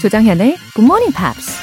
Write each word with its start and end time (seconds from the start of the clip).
조정현의 0.00 0.56
Good 0.74 0.84
Morning 0.84 1.12
Pops. 1.12 1.58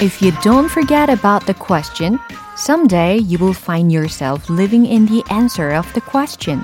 If 0.00 0.22
you 0.22 0.32
don't 0.42 0.70
forget 0.70 1.08
about 1.10 1.46
the 1.46 1.54
question, 1.54 2.18
someday 2.56 3.16
you 3.16 3.38
will 3.38 3.54
find 3.54 3.92
yourself 3.92 4.48
living 4.50 4.86
in 4.86 5.06
the 5.06 5.22
answer 5.30 5.74
of 5.74 5.90
the 5.94 6.00
question. 6.00 6.62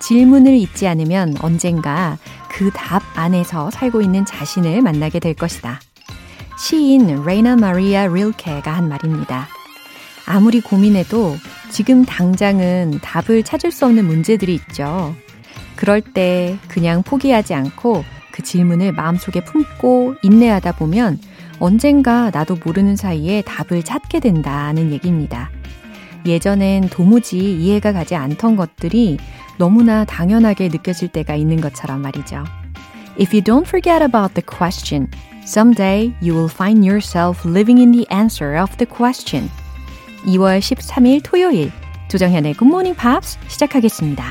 질문을 0.00 0.54
잊지 0.54 0.86
않으면 0.88 1.36
언젠가 1.40 2.18
그 2.48 2.70
답 2.74 3.02
안에서 3.14 3.70
살고 3.70 4.02
있는 4.02 4.24
자신을 4.24 4.82
만나게 4.82 5.18
될 5.20 5.34
것이다. 5.34 5.80
시인 6.58 7.24
레이나 7.24 7.56
마리아 7.56 8.06
릴케가 8.06 8.70
한 8.72 8.88
말입니다. 8.88 9.48
아무리 10.26 10.60
고민해도 10.60 11.36
지금 11.70 12.04
당장은 12.04 13.00
답을 13.02 13.42
찾을 13.42 13.70
수 13.70 13.86
없는 13.86 14.04
문제들이 14.04 14.54
있죠. 14.54 15.14
그럴 15.76 16.00
때 16.00 16.56
그냥 16.68 17.02
포기하지 17.02 17.54
않고 17.54 18.04
그 18.32 18.42
질문을 18.42 18.92
마음속에 18.92 19.44
품고 19.44 20.16
인내하다 20.22 20.72
보면 20.72 21.18
언젠가 21.58 22.30
나도 22.30 22.56
모르는 22.64 22.96
사이에 22.96 23.42
답을 23.42 23.82
찾게 23.82 24.20
된다는 24.20 24.90
얘기입니다. 24.92 25.50
예전엔 26.26 26.88
도무지 26.88 27.38
이해가 27.38 27.92
가지 27.92 28.14
않던 28.14 28.56
것들이 28.56 29.18
너무나 29.58 30.04
당연하게 30.04 30.68
느껴질 30.68 31.08
때가 31.08 31.34
있는 31.34 31.60
것처럼 31.60 32.00
말이죠. 32.00 32.44
If 33.20 33.34
you 33.34 33.42
don't 33.42 33.66
forget 33.66 34.02
about 34.02 34.34
the 34.34 34.42
question, 34.42 35.08
someday 35.44 36.14
you 36.22 36.34
will 36.34 36.50
find 36.50 36.86
yourself 36.86 37.46
living 37.48 37.80
in 37.80 37.92
the 37.92 38.06
answer 38.10 38.58
of 38.58 38.76
the 38.78 38.86
question. 38.86 39.50
2월 40.24 40.60
13일 40.60 41.20
토요일 41.24 41.70
조정현의 42.08 42.54
Morning 42.62 42.96
Pops 42.96 43.38
시작하겠습니다. 43.48 44.24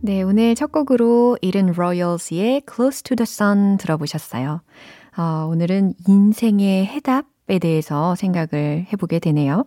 네, 0.00 0.22
오늘 0.22 0.54
첫 0.54 0.70
곡으로 0.70 1.36
이른 1.42 1.72
로열스의 1.72 2.62
Close 2.72 3.02
to 3.02 3.16
the 3.16 3.24
Sun 3.24 3.78
들어보셨어요. 3.78 4.62
어, 5.16 5.48
오늘은 5.50 5.94
인생의 6.06 6.86
해답에 6.86 7.58
대해서 7.60 8.14
생각을 8.14 8.86
해보게 8.92 9.18
되네요. 9.18 9.64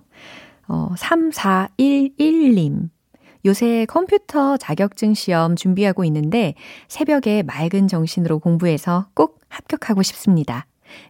어, 0.70 0.90
3411님. 0.96 2.90
요새 3.44 3.86
컴퓨터 3.88 4.56
자격증 4.56 5.14
시험 5.14 5.58
준비하고 5.58 6.06
있는데 6.06 6.54
새벽에 6.88 7.44
맑은 7.44 7.90
정신으로 7.90 8.40
공부해서 8.40 9.08
꼭 9.14 9.42
합격하고 9.50 10.02
싶습니다. 10.04 10.68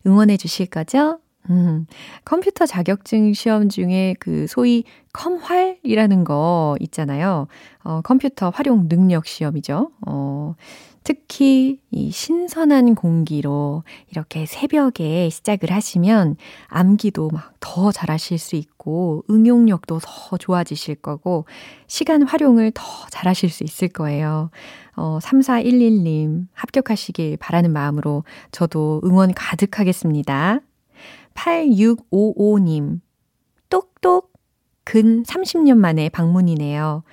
응원해 0.08 0.38
주실 0.38 0.66
거죠? 0.66 1.20
음, 1.50 1.88
컴퓨터 2.23 2.66
자격증 2.66 3.34
시험 3.34 3.70
중에 3.70 4.16
그 4.20 4.45
소위 4.47 4.84
컴활이라는 5.14 6.23
거 6.23 6.75
있잖아요. 6.80 7.48
어, 7.83 8.02
컴퓨터 8.03 8.50
활용 8.50 8.88
능력 8.88 9.25
시험이죠. 9.25 9.92
어, 10.08 10.56
특히 11.03 11.80
이 11.89 12.11
신선한 12.11 12.95
공기로 12.95 13.83
이렇게 14.09 14.45
새벽에 14.45 15.30
시작을 15.30 15.72
하시면 15.72 16.38
암기도 16.67 17.30
막 17.31 17.52
더 17.61 17.92
잘하실 17.92 18.38
수 18.38 18.58
있고 18.58 19.23
응용력도 19.30 20.00
더 20.03 20.38
좋아지실 20.38 20.95
거고 20.95 21.45
시간 21.88 22.23
활용을 22.23 22.72
더 22.73 22.83
잘하실 23.09 23.50
수 23.50 23.64
있을 23.64 23.88
거예요. 23.88 24.50
어, 24.98 25.20
3411님 25.22 26.48
합격하시길 26.53 27.38
바라는 27.38 27.72
마음으로 27.72 28.26
저도 28.52 29.00
응원 29.05 29.33
가득하겠습니다. 29.33 30.59
8655님 31.33 33.02
똑똑 33.69 34.31
근 34.83 35.23
30년 35.23 35.77
만에 35.77 36.09
방문이네요. 36.09 37.03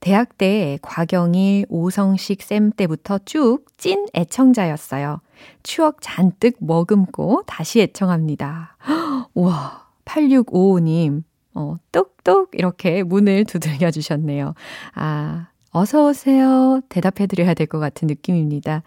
대학 0.00 0.36
때 0.38 0.78
곽영일, 0.82 1.66
오성식 1.68 2.42
쌤 2.42 2.70
때부터 2.70 3.18
쭉 3.24 3.66
찐 3.76 4.06
애청자였어요. 4.14 5.20
추억 5.62 5.98
잔뜩 6.00 6.56
머금고 6.60 7.42
다시 7.46 7.80
애청합니다. 7.80 8.76
우와, 9.34 9.86
8655님, 10.04 11.22
어, 11.54 11.76
똑똑 11.92 12.50
이렇게 12.54 13.02
문을 13.02 13.44
두들겨 13.44 13.90
주셨네요. 13.90 14.54
아, 14.94 15.48
어서오세요. 15.76 16.80
대답해드려야 16.88 17.52
될 17.54 17.66
것 17.66 17.78
같은 17.78 18.06
느낌입니다. 18.08 18.82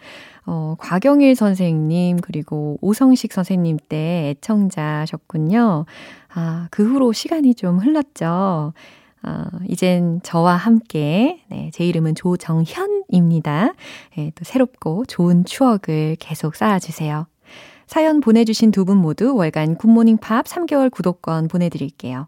어, 0.45 0.75
곽영일 0.79 1.35
선생님, 1.35 2.17
그리고 2.21 2.77
오성식 2.81 3.31
선생님 3.33 3.77
때 3.89 4.29
애청자셨군요. 4.37 5.85
아, 6.33 6.67
그 6.71 6.83
후로 6.89 7.11
시간이 7.13 7.53
좀 7.55 7.77
흘렀죠. 7.79 8.73
어, 9.21 9.43
이젠 9.67 10.21
저와 10.23 10.55
함께, 10.55 11.41
네, 11.49 11.69
제 11.73 11.83
이름은 11.85 12.15
조정현입니다. 12.15 13.73
네, 14.17 14.31
또 14.33 14.43
새롭고 14.45 15.05
좋은 15.05 15.43
추억을 15.45 16.15
계속 16.19 16.55
쌓아주세요. 16.55 17.27
사연 17.85 18.19
보내주신 18.21 18.71
두 18.71 18.85
분 18.85 18.97
모두 18.97 19.35
월간 19.35 19.75
굿모닝 19.75 20.17
팝 20.17 20.45
3개월 20.45 20.89
구독권 20.91 21.49
보내드릴게요. 21.49 22.27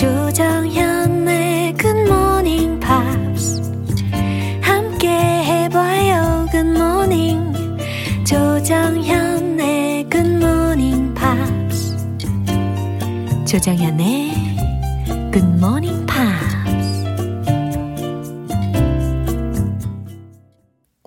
조정현의 0.00 1.76
Good 1.76 2.00
Morning 2.10 2.80
Pops 2.80 3.60
함께 4.62 5.10
해봐요 5.10 6.46
Good 6.50 6.70
Morning 6.70 7.52
조정현의 8.24 10.08
Good 10.08 10.36
Morning 10.36 11.14
Pops 11.14 11.98
조정현의 13.46 14.32
Good 15.32 15.48
Morning 15.58 16.06
Pops 16.06 17.04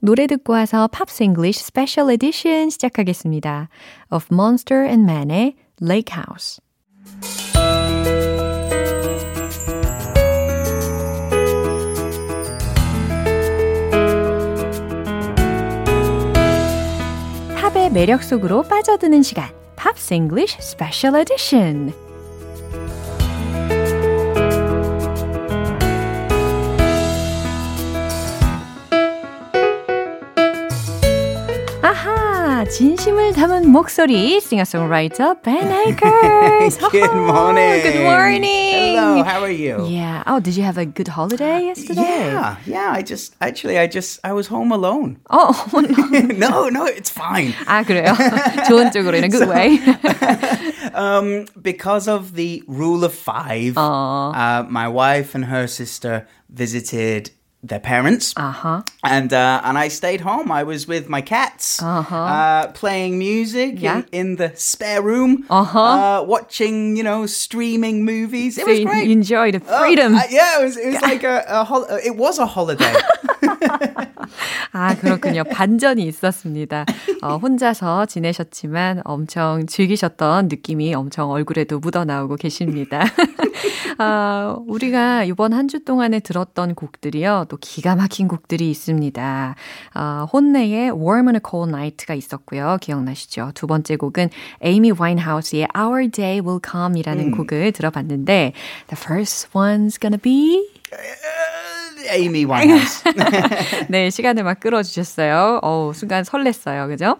노래 0.03 0.27
듣고 0.27 0.53
와서 0.53 0.87
팝스 0.87 1.23
잉글리쉬 1.23 1.63
스페셜 1.63 2.11
에디션 2.11 2.69
시작하겠습니다. 2.69 3.69
Of 4.11 4.27
Monster 4.31 4.85
and 4.85 5.09
Man의 5.09 5.55
Lake 5.81 6.15
House 6.15 6.62
매력 17.93 18.23
속으로 18.23 18.63
빠져드는 18.63 19.21
시간. 19.21 19.49
팝스 19.75 20.15
잉글리쉬 20.15 20.57
스페셜 20.61 21.15
에디션. 21.15 21.93
진심을 32.70 33.32
담은 33.32 33.68
목소리, 33.70 34.40
싱어송라이터 34.40 35.40
Ben 35.42 35.72
Akers. 35.72 36.78
good 36.90 37.10
morning. 37.12 37.82
good 37.82 38.02
morning. 38.02 38.96
Hello, 38.96 39.22
how 39.24 39.42
are 39.42 39.50
you? 39.50 39.84
Yeah. 39.86 40.22
Oh, 40.26 40.38
did 40.38 40.56
you 40.56 40.62
have 40.62 40.78
a 40.78 40.86
good 40.86 41.08
holiday 41.08 41.66
yesterday? 41.66 42.02
Yeah, 42.02 42.56
yeah. 42.64 42.92
I 42.92 43.02
just 43.02 43.34
actually, 43.40 43.78
I 43.78 43.86
just, 43.88 44.20
I 44.22 44.32
was 44.32 44.46
home 44.46 44.70
alone. 44.70 45.18
Oh, 45.30 45.50
no, 46.36 46.68
no, 46.68 46.84
it's 46.86 47.10
fine. 47.10 47.54
아 47.66 47.82
그래요? 47.82 48.14
좋은 48.68 48.92
쪽으로 48.92 49.16
in 49.16 49.24
a 49.24 49.28
good 49.28 49.48
way. 49.48 49.78
um, 50.94 51.46
because 51.60 52.06
of 52.06 52.34
the 52.34 52.62
rule 52.68 53.02
of 53.04 53.12
five, 53.14 53.76
uh, 53.76 54.64
my 54.68 54.86
wife 54.86 55.34
and 55.34 55.46
her 55.46 55.66
sister 55.66 56.26
visited 56.48 57.30
their 57.63 57.79
parents. 57.79 58.33
Uh-huh. 58.35 58.81
And 59.03 59.31
uh, 59.31 59.61
and 59.63 59.77
I 59.77 59.87
stayed 59.87 60.21
home. 60.21 60.51
I 60.51 60.63
was 60.63 60.85
with 60.87 61.07
my 61.09 61.21
cats, 61.21 61.81
Uh-huh. 61.81 62.15
uh, 62.15 62.67
playing 62.73 63.17
music 63.17 63.81
Yeah. 63.81 63.97
in, 63.97 64.05
in 64.11 64.35
the 64.35 64.51
spare 64.55 65.01
room, 65.01 65.45
Uh-huh. 65.49 65.79
uh, 65.79 66.23
watching 66.27 66.97
you 66.97 67.03
know 67.03 67.25
streaming 67.25 68.03
movies. 68.05 68.57
It 68.57 68.65
So 68.65 68.71
was 68.71 68.79
you 68.79 68.85
great. 68.85 69.09
enjoy 69.09 69.51
the 69.51 69.61
Oh, 69.67 69.79
freedom. 69.79 70.15
uh, 70.15 70.21
yeah, 70.29 70.59
it 70.59 70.63
was, 70.65 70.77
it 70.77 70.87
was 70.93 71.01
like 71.01 71.23
a, 71.23 71.43
a 71.47 71.63
hol- 71.63 71.87
it 72.03 72.15
was 72.17 72.37
a 72.39 72.45
holiday. 72.45 72.93
아, 74.71 74.95
그렇군요. 74.95 75.43
반전이 75.43 76.03
있었습니다. 76.03 76.85
어, 77.21 77.37
혼자서 77.37 78.05
지내셨지만 78.05 79.01
엄청 79.03 79.65
즐기셨던 79.67 80.47
느낌이 80.47 80.93
엄청 80.95 81.29
얼굴에도 81.31 81.79
묻어나오고 81.79 82.35
계십니다. 82.37 83.03
아, 83.99 84.57
우리가 84.67 85.23
이번 85.25 85.51
한 85.53 85.67
주 85.73 85.83
동안에 85.83 86.19
들었던 86.19 86.75
곡들이요. 86.75 87.45
또 87.49 87.57
기가 87.57 87.95
막힌 87.95 88.27
곡들이 88.27 88.69
있습니다. 88.69 89.55
아, 89.93 90.27
혼내의 90.31 90.91
Warm 90.91 91.27
on 91.27 91.35
a 91.35 91.41
Cold 91.43 91.69
Night가 91.73 92.13
있었고요. 92.13 92.77
기억나시죠? 92.79 93.51
두 93.55 93.65
번째 93.65 93.95
곡은 93.95 94.29
에이미 94.61 94.91
와인하우스의 94.91 95.67
Our 95.75 96.09
Day 96.11 96.41
Will 96.41 96.59
Come이라는 96.63 97.25
음. 97.25 97.31
곡을 97.37 97.71
들어봤는데 97.71 98.53
The 98.87 99.01
first 99.01 99.49
one's 99.53 99.99
gonna 99.99 100.19
be 100.21 100.69
Amy 102.10 102.44
Winehouse. 102.46 103.02
네, 103.88 104.10
시간을 104.10 104.42
막 104.42 104.60
끌어주셨어요. 104.60 105.60
어 105.62 105.92
순간 105.94 106.24
설렜어요. 106.24 106.88
그죠? 106.88 107.18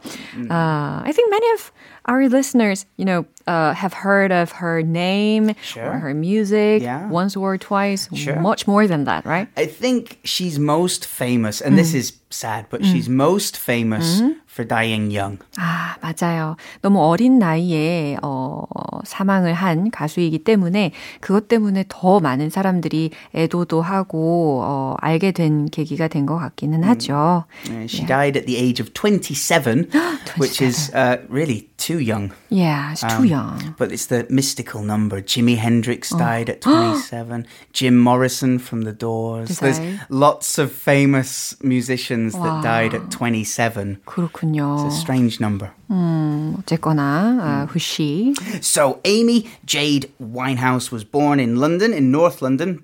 Uh, 0.50 1.02
I 1.04 1.12
think 1.12 1.30
many 1.30 1.50
of 1.52 1.72
our 2.08 2.28
listeners, 2.28 2.86
you 2.96 3.04
know, 3.04 3.26
uh, 3.46 3.74
have 3.74 3.92
heard 3.92 4.32
of 4.32 4.50
her 4.52 4.82
name 4.82 5.54
sure. 5.62 5.84
or 5.84 5.98
her 5.98 6.14
music 6.14 6.82
yeah. 6.82 7.06
once 7.08 7.36
or 7.36 7.58
twice, 7.58 8.08
sure. 8.14 8.40
much 8.40 8.66
more 8.66 8.86
than 8.86 9.04
that, 9.04 9.26
right? 9.26 9.48
I 9.56 9.66
think 9.66 10.18
she's 10.24 10.58
most 10.58 11.04
famous, 11.06 11.60
and 11.60 11.74
mm. 11.74 11.76
this 11.76 11.92
is 11.92 12.14
sad, 12.30 12.66
but 12.70 12.80
mm. 12.80 12.90
she's 12.90 13.08
most 13.08 13.56
famous 13.56 14.20
mm. 14.20 14.36
For 14.53 14.67
dying 14.67 15.09
young. 15.15 15.39
아, 15.57 15.95
맞아요. 16.01 16.55
너무 16.81 17.01
어린 17.01 17.39
나이에 17.39 18.17
어, 18.21 18.63
사망을 19.03 19.53
한 19.53 19.89
가수이기 19.91 20.43
때문에 20.43 20.91
그것 21.19 21.47
때문에 21.47 21.85
더 21.89 22.19
많은 22.19 22.49
사람들이 22.49 23.11
애도도 23.35 23.81
하고 23.81 24.61
어, 24.63 24.95
알게 24.99 25.31
된 25.31 25.65
계기가 25.65 26.07
된 26.07 26.23
것 26.25 26.37
같기는 26.37 26.83
하죠. 26.83 27.43
Yeah, 27.67 27.85
she 27.85 28.03
yeah. 28.03 28.07
died 28.07 28.37
at 28.37 28.45
the 28.45 28.55
age 28.57 28.79
of 28.79 28.93
27, 28.93 29.89
27. 29.89 29.89
which 30.39 30.61
is 30.61 30.89
uh, 30.93 31.17
really 31.27 31.67
too 31.82 31.98
young. 31.98 32.32
Yeah, 32.50 32.92
it's 32.92 33.02
too 33.02 33.08
um, 33.08 33.26
young. 33.26 33.74
But 33.78 33.92
it's 33.92 34.06
the 34.06 34.26
mystical 34.28 34.82
number. 34.82 35.20
Jimi 35.20 35.56
Hendrix 35.56 36.10
died 36.10 36.50
at 36.50 36.60
27. 36.60 37.46
Jim 37.72 37.98
Morrison 37.98 38.58
from 38.58 38.82
The 38.82 38.92
Doors. 38.92 39.58
There's 39.58 39.80
lots 40.08 40.58
of 40.58 40.72
famous 40.72 41.56
musicians 41.62 42.34
that 42.34 42.62
died 42.62 42.94
at 42.94 43.10
27. 43.10 44.00
그렇군요. 44.04 44.86
It's 44.86 44.94
a 44.94 45.00
strange 45.00 45.40
number. 45.40 45.72
음, 45.90 46.56
어쨌거나 46.58 47.38
uh, 47.40 47.66
who's 47.66 47.82
she? 47.82 48.34
So 48.60 49.00
Amy 49.04 49.48
Jade 49.64 50.12
Winehouse 50.20 50.92
was 50.92 51.04
born 51.04 51.40
in 51.40 51.56
London, 51.56 51.94
in 51.94 52.10
North 52.10 52.42
London. 52.42 52.82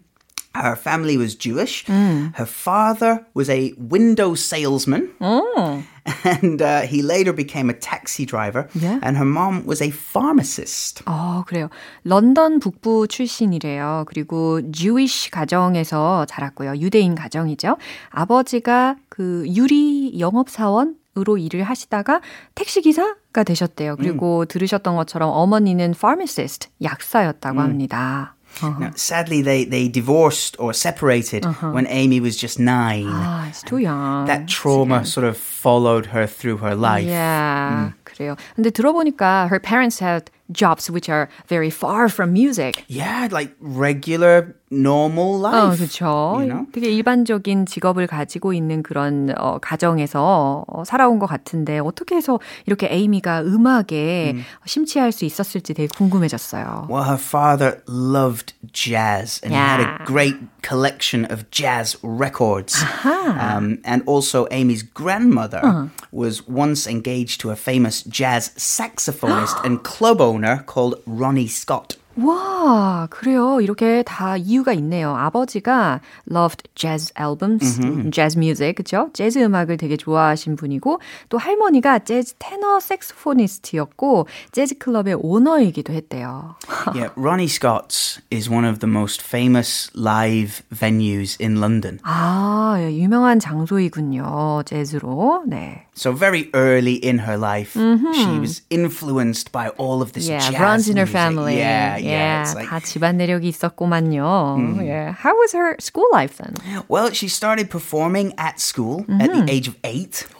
Her 0.56 0.76
family 0.76 1.16
was 1.16 1.36
Jewish. 1.36 1.86
Mm. 1.86 2.36
Her 2.36 2.46
father 2.46 3.26
was 3.34 3.50
a 3.50 3.74
window 3.78 4.34
salesman. 4.34 5.10
Mm. 5.22 5.84
And 6.24 6.62
uh, 6.62 6.82
he 6.82 7.04
later 7.04 7.34
became 7.34 7.70
a 7.70 7.74
taxi 7.74 8.26
driver. 8.26 8.68
Yeah. 8.74 9.00
And 9.04 9.16
her 9.16 9.26
mom 9.26 9.66
was 9.66 9.80
a 9.82 9.92
pharmacist. 9.92 11.04
어, 11.06 11.44
그래요. 11.46 11.70
런던 12.04 12.60
북부 12.60 13.08
출신이래요. 13.08 14.06
그리고 14.08 14.60
Jewish 14.72 15.30
가정에서 15.30 16.26
자랐고요. 16.26 16.78
유대인 16.78 17.14
가정이죠. 17.14 17.78
아버지가 18.10 18.96
그 19.10 19.46
유리 19.48 20.20
영업사원 20.20 20.96
으로 21.18 21.38
일을 21.38 21.64
하시다가 21.64 22.22
택시 22.56 22.82
기사가 22.82 23.44
되셨대요. 23.44 23.98
그리고 23.98 24.42
음. 24.42 24.46
들으셨던 24.48 24.96
것처럼 24.96 25.30
어머니는 25.30 25.94
pharmacist 25.98 26.70
약사였다고 26.82 27.60
음. 27.60 27.64
합니다. 27.64 28.36
Uh-huh. 28.63 28.79
Now, 28.79 28.93
sadly, 28.95 29.43
they, 29.43 29.65
they 29.65 29.89
divorced 29.89 30.57
or 30.59 30.73
separated 30.73 31.45
uh-huh. 31.45 31.73
when 31.73 31.87
Amy 31.89 32.21
was 32.21 32.37
just 32.37 32.61
nine. 32.61 33.07
Ah, 33.09 33.49
it's 33.49 33.63
too 33.63 33.79
young. 33.79 34.27
That 34.27 34.47
trauma 34.47 35.05
sort 35.05 35.27
of 35.27 35.37
followed 35.37 36.07
her 36.07 36.27
through 36.27 36.59
her 36.59 36.75
life. 36.75 37.05
Yeah, 37.05 37.91
mm. 37.91 37.95
그래요. 38.05 38.37
근데 38.57 38.71
들어보니까 38.71 39.49
her 39.49 39.59
parents 39.59 39.99
had 39.99 40.31
jobs 40.53 40.91
which 40.91 41.09
are 41.09 41.29
very 41.49 41.71
far 41.71 42.09
from 42.09 42.33
music. 42.33 42.85
Yeah, 42.87 43.29
like 43.31 43.55
regular 43.61 44.55
normal 44.71 45.41
life. 45.41 45.61
어, 45.61 45.71
그렇죠. 45.71 46.35
You 46.39 46.47
know? 46.47 46.67
되게 46.73 46.91
일반적인 46.91 47.67
직업을 47.67 48.07
가지고 48.07 48.53
있는 48.53 48.83
그런 48.83 49.33
어, 49.37 49.59
가정에서 49.59 50.65
어, 50.67 50.85
살아온 50.85 51.19
것 51.19 51.27
같은데 51.27 51.79
어떻게 51.79 52.17
해서 52.17 52.41
이렇게 52.67 52.89
에이미가 52.91 53.43
음악에 53.43 54.33
음. 54.35 54.45
심취할 54.65 55.13
수 55.13 55.25
있었을지 55.25 55.75
되게 55.75 55.89
궁금해졌어요. 55.97 56.89
Well, 56.91 57.05
her 57.05 57.19
father 57.19 57.83
loved 57.89 58.55
jazz 58.73 59.41
and 59.45 59.55
yeah. 59.55 59.77
he 59.77 59.83
had 59.83 60.01
a 60.01 60.05
great 60.05 60.37
collection 60.63 61.25
of 61.31 61.51
jazz 61.51 61.97
records. 62.03 62.83
Um, 63.05 63.79
and 63.85 64.03
also 64.07 64.47
Amy's 64.51 64.83
grandmother 64.83 65.61
uh-huh. 65.63 65.87
was 66.13 66.47
once 66.49 66.87
engaged 66.87 67.41
to 67.41 67.51
a 67.51 67.57
famous 67.57 68.03
jazz 68.03 68.51
saxophonist 68.57 69.65
and 69.65 69.83
club 69.83 70.21
owner 70.21 70.63
called 70.67 71.01
Ronnie 71.07 71.49
Scott. 71.49 71.97
와, 72.22 73.08
그래요. 73.10 73.62
이렇게 73.62 74.04
다 74.04 74.38
이유가 74.38 74.74
있네요. 74.74 75.16
아버지가 75.16 76.02
loved 76.30 76.70
jazz 76.76 77.14
albums, 77.20 77.80
mm-hmm. 77.80 78.12
jazz 78.12 78.38
music, 78.38 78.76
그죠? 78.76 79.10
재즈 79.14 79.40
음악을 79.40 79.78
되게 79.78 79.98
좋아하신 79.98 80.56
분이고, 80.56 81.00
또 81.30 81.38
할머니가 81.38 82.00
재즈 82.00 82.36
테너 82.40 82.80
색소포니스트였고, 82.80 84.28
재즈 84.52 84.78
클럽의 84.78 85.16
오너이기도 85.22 85.94
했대요. 85.94 86.56
yeah, 86.94 87.10
Ronnie 87.16 87.48
Scott's 87.48 88.22
is 88.32 88.50
one 88.50 88.66
of 88.66 88.80
the 88.80 88.90
most 88.90 89.22
famous 89.22 89.90
live 89.96 90.64
venues 90.74 91.38
in 91.40 91.58
London. 91.60 92.00
아, 92.04 92.78
유명한 92.92 93.40
장소이군요. 93.40 94.64
재즈로. 94.66 95.44
네. 95.48 95.86
So 95.99 96.13
very 96.13 96.51
early 96.55 96.95
in 96.95 97.19
her 97.19 97.37
life, 97.37 97.75
mm-hmm. 97.75 98.13
she 98.13 98.39
was 98.39 98.63
influenced 98.69 99.53
by 99.53 99.69
all 99.79 100.03
of 100.03 100.13
this 100.13 100.27
yeah, 100.27 100.41
jazz 100.41 100.59
runs 100.59 100.89
in 100.89 100.97
her 100.97 101.07
music. 101.07 101.13
family. 101.13 101.59
Yeah, 101.59 101.97
yeah. 101.97 102.51
yeah 102.51 102.53
like, 102.55 102.69
다 102.69 102.81
집안 102.81 103.17
내력이 103.17 103.49
있었구만요. 103.49 104.59
Mm. 104.59 104.85
Yeah. 104.85 105.13
How 105.13 105.37
was 105.37 105.53
her 105.53 105.77
school 105.79 106.09
life 106.13 106.39
then? 106.39 106.55
Well, 106.89 107.13
she 107.13 107.29
started 107.29 107.71
performing 107.71 108.35
at 108.39 108.59
school 108.59 109.05
mm-hmm. 109.07 109.21
at 109.21 109.31
the 109.31 109.45
age 109.53 109.69
of 109.69 109.77
eight. 109.85 110.27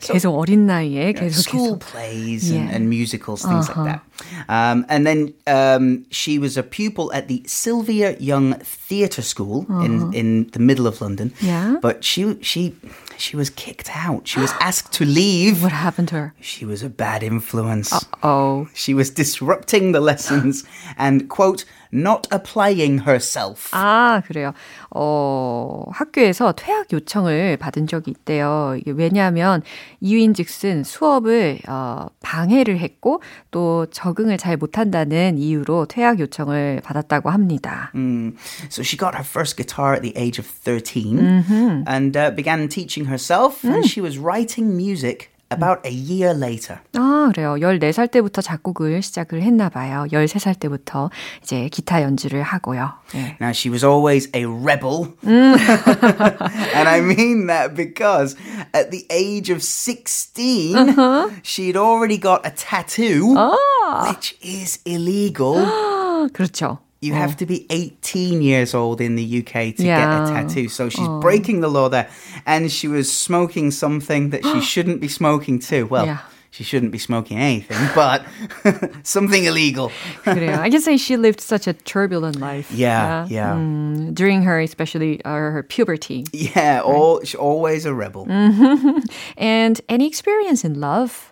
계속 0.00 0.36
어린 0.36 0.66
나이에 0.66 1.12
계속 1.14 1.48
school 1.48 1.76
plays 1.78 2.50
and, 2.50 2.68
yeah. 2.68 2.76
and 2.76 2.90
musicals, 2.90 3.42
things 3.42 3.70
uh-huh. 3.70 3.80
like 3.80 4.00
that. 4.00 4.02
Um, 4.48 4.84
and 4.88 5.06
then 5.06 5.32
um, 5.46 6.04
she 6.10 6.38
was 6.38 6.56
a 6.56 6.62
pupil 6.62 7.10
at 7.12 7.28
the 7.28 7.42
Sylvia 7.46 8.16
Young 8.18 8.54
Theatre 8.60 9.22
School 9.22 9.64
uh-huh. 9.68 9.80
in 9.80 10.12
in 10.12 10.28
the 10.52 10.60
middle 10.60 10.86
of 10.86 11.00
London. 11.00 11.32
Yeah, 11.40 11.80
but 11.80 12.04
she 12.04 12.36
she 12.42 12.76
she 13.17 13.35
was 13.35 13.49
kicked 13.49 13.89
out. 13.95 14.27
She 14.27 14.39
was 14.39 14.51
asked 14.59 14.93
to 14.93 15.05
leave. 15.05 15.63
What 15.63 15.71
happened 15.71 16.07
to 16.09 16.15
her? 16.15 16.33
She 16.39 16.65
was 16.65 16.83
a 16.83 16.89
bad 16.89 17.23
influence. 17.23 17.93
oh. 18.23 18.69
She 18.73 18.93
was 18.93 19.09
disrupting 19.09 19.91
the 19.91 20.01
lessons 20.01 20.63
and 20.97 21.29
quote 21.29 21.65
not 21.92 22.26
applying 22.32 23.06
herself. 23.06 23.68
아, 23.72 24.22
그래요. 24.26 24.52
어, 24.90 25.84
학교에서 25.90 26.52
퇴학 26.52 26.92
요청을 26.92 27.58
받은 27.58 27.86
적이 27.86 28.12
있대요. 28.12 28.76
이게 28.78 28.90
왜냐하면 28.92 29.62
이유인즉슨 30.00 30.84
수업을 30.84 31.58
어, 31.68 32.06
방해를 32.20 32.78
했고 32.78 33.22
또 33.50 33.86
적응을 33.86 34.38
잘 34.38 34.56
못한다는 34.56 35.38
이유로 35.38 35.86
퇴학 35.86 36.18
요청을 36.18 36.80
받았다고 36.82 37.30
합니다. 37.30 37.90
Mm. 37.94 38.36
So 38.70 38.82
she 38.82 38.96
got 38.96 39.14
her 39.14 39.24
first 39.24 39.56
guitar 39.56 39.94
at 39.94 40.02
the 40.02 40.16
age 40.16 40.38
of 40.38 40.46
13 40.46 41.18
mm-hmm. 41.18 41.82
and 41.86 42.16
uh, 42.16 42.30
began 42.30 42.68
teaching 42.68 43.06
herself 43.06 43.62
mm. 43.62 43.74
and 43.74 43.86
she 43.86 44.00
was 44.00 44.18
writing 44.18 44.76
music 44.76 45.32
about 45.52 45.86
a 45.86 45.92
year 45.92 46.34
later. 46.34 46.80
아, 46.96 47.30
그래요. 47.32 47.56
14살 47.56 48.10
때부터 48.10 48.40
작곡을 48.40 49.02
시작을 49.02 49.42
했나 49.42 49.68
봐요. 49.68 50.06
13살 50.10 50.58
때부터 50.58 51.10
이제 51.42 51.68
기타 51.70 52.02
연주를 52.02 52.42
하고요. 52.42 52.94
네. 53.12 53.36
Now 53.40 53.52
she 53.52 53.70
was 53.70 53.84
always 53.84 54.28
a 54.34 54.44
rebel. 54.46 55.14
and 55.22 56.88
I 56.88 57.00
mean 57.00 57.46
that 57.46 57.74
because 57.74 58.36
at 58.72 58.90
the 58.90 59.06
age 59.10 59.52
of 59.52 59.62
16 59.62 60.76
uh-huh. 60.76 61.30
she'd 61.42 61.76
already 61.76 62.18
got 62.18 62.46
a 62.46 62.50
tattoo 62.50 63.34
아. 63.36 64.08
which 64.08 64.36
is 64.42 64.80
illegal. 64.84 65.60
그렇죠. 66.32 66.78
you 66.99 67.13
oh. 67.13 67.17
have 67.17 67.31
mm. 67.31 67.37
to 67.37 67.45
be 67.45 67.65
18 67.69 68.41
years 68.41 68.73
old 68.73 69.01
in 69.01 69.15
the 69.15 69.39
UK 69.39 69.75
to 69.75 69.83
yeah. 69.83 70.25
get 70.25 70.29
a 70.29 70.47
tattoo. 70.47 70.69
So 70.69 70.89
she's 70.89 71.07
oh. 71.07 71.19
breaking 71.19 71.61
the 71.61 71.67
law 71.67 71.89
there. 71.89 72.09
And 72.45 72.71
she 72.71 72.87
was 72.87 73.11
smoking 73.11 73.71
something 73.71 74.31
that 74.31 74.43
she 74.43 74.61
shouldn't 74.73 75.01
be 75.01 75.07
smoking 75.07 75.59
too. 75.59 75.85
Well, 75.85 76.05
yeah. 76.05 76.19
she 76.49 76.63
shouldn't 76.63 76.91
be 76.91 76.97
smoking 76.97 77.37
anything, 77.37 77.77
but 77.95 78.25
something 79.03 79.43
illegal. 79.43 79.91
I 80.25 80.69
can 80.69 80.81
say 80.81 80.97
she 80.97 81.17
lived 81.17 81.39
such 81.39 81.67
a 81.67 81.73
turbulent 81.73 82.37
life. 82.37 82.71
Yeah, 82.71 83.27
yeah. 83.29 83.53
yeah. 83.53 83.53
Mm, 83.53 84.15
during 84.15 84.41
her, 84.43 84.59
especially 84.59 85.23
uh, 85.23 85.29
her 85.29 85.63
puberty. 85.63 86.25
Yeah, 86.33 86.77
right? 86.77 86.83
all, 86.83 87.19
she's 87.21 87.35
always 87.35 87.85
a 87.85 87.93
rebel. 87.93 88.25
Mm-hmm. 88.25 88.99
And 89.37 89.79
any 89.87 90.07
experience 90.07 90.65
in 90.65 90.79
love? 90.79 91.31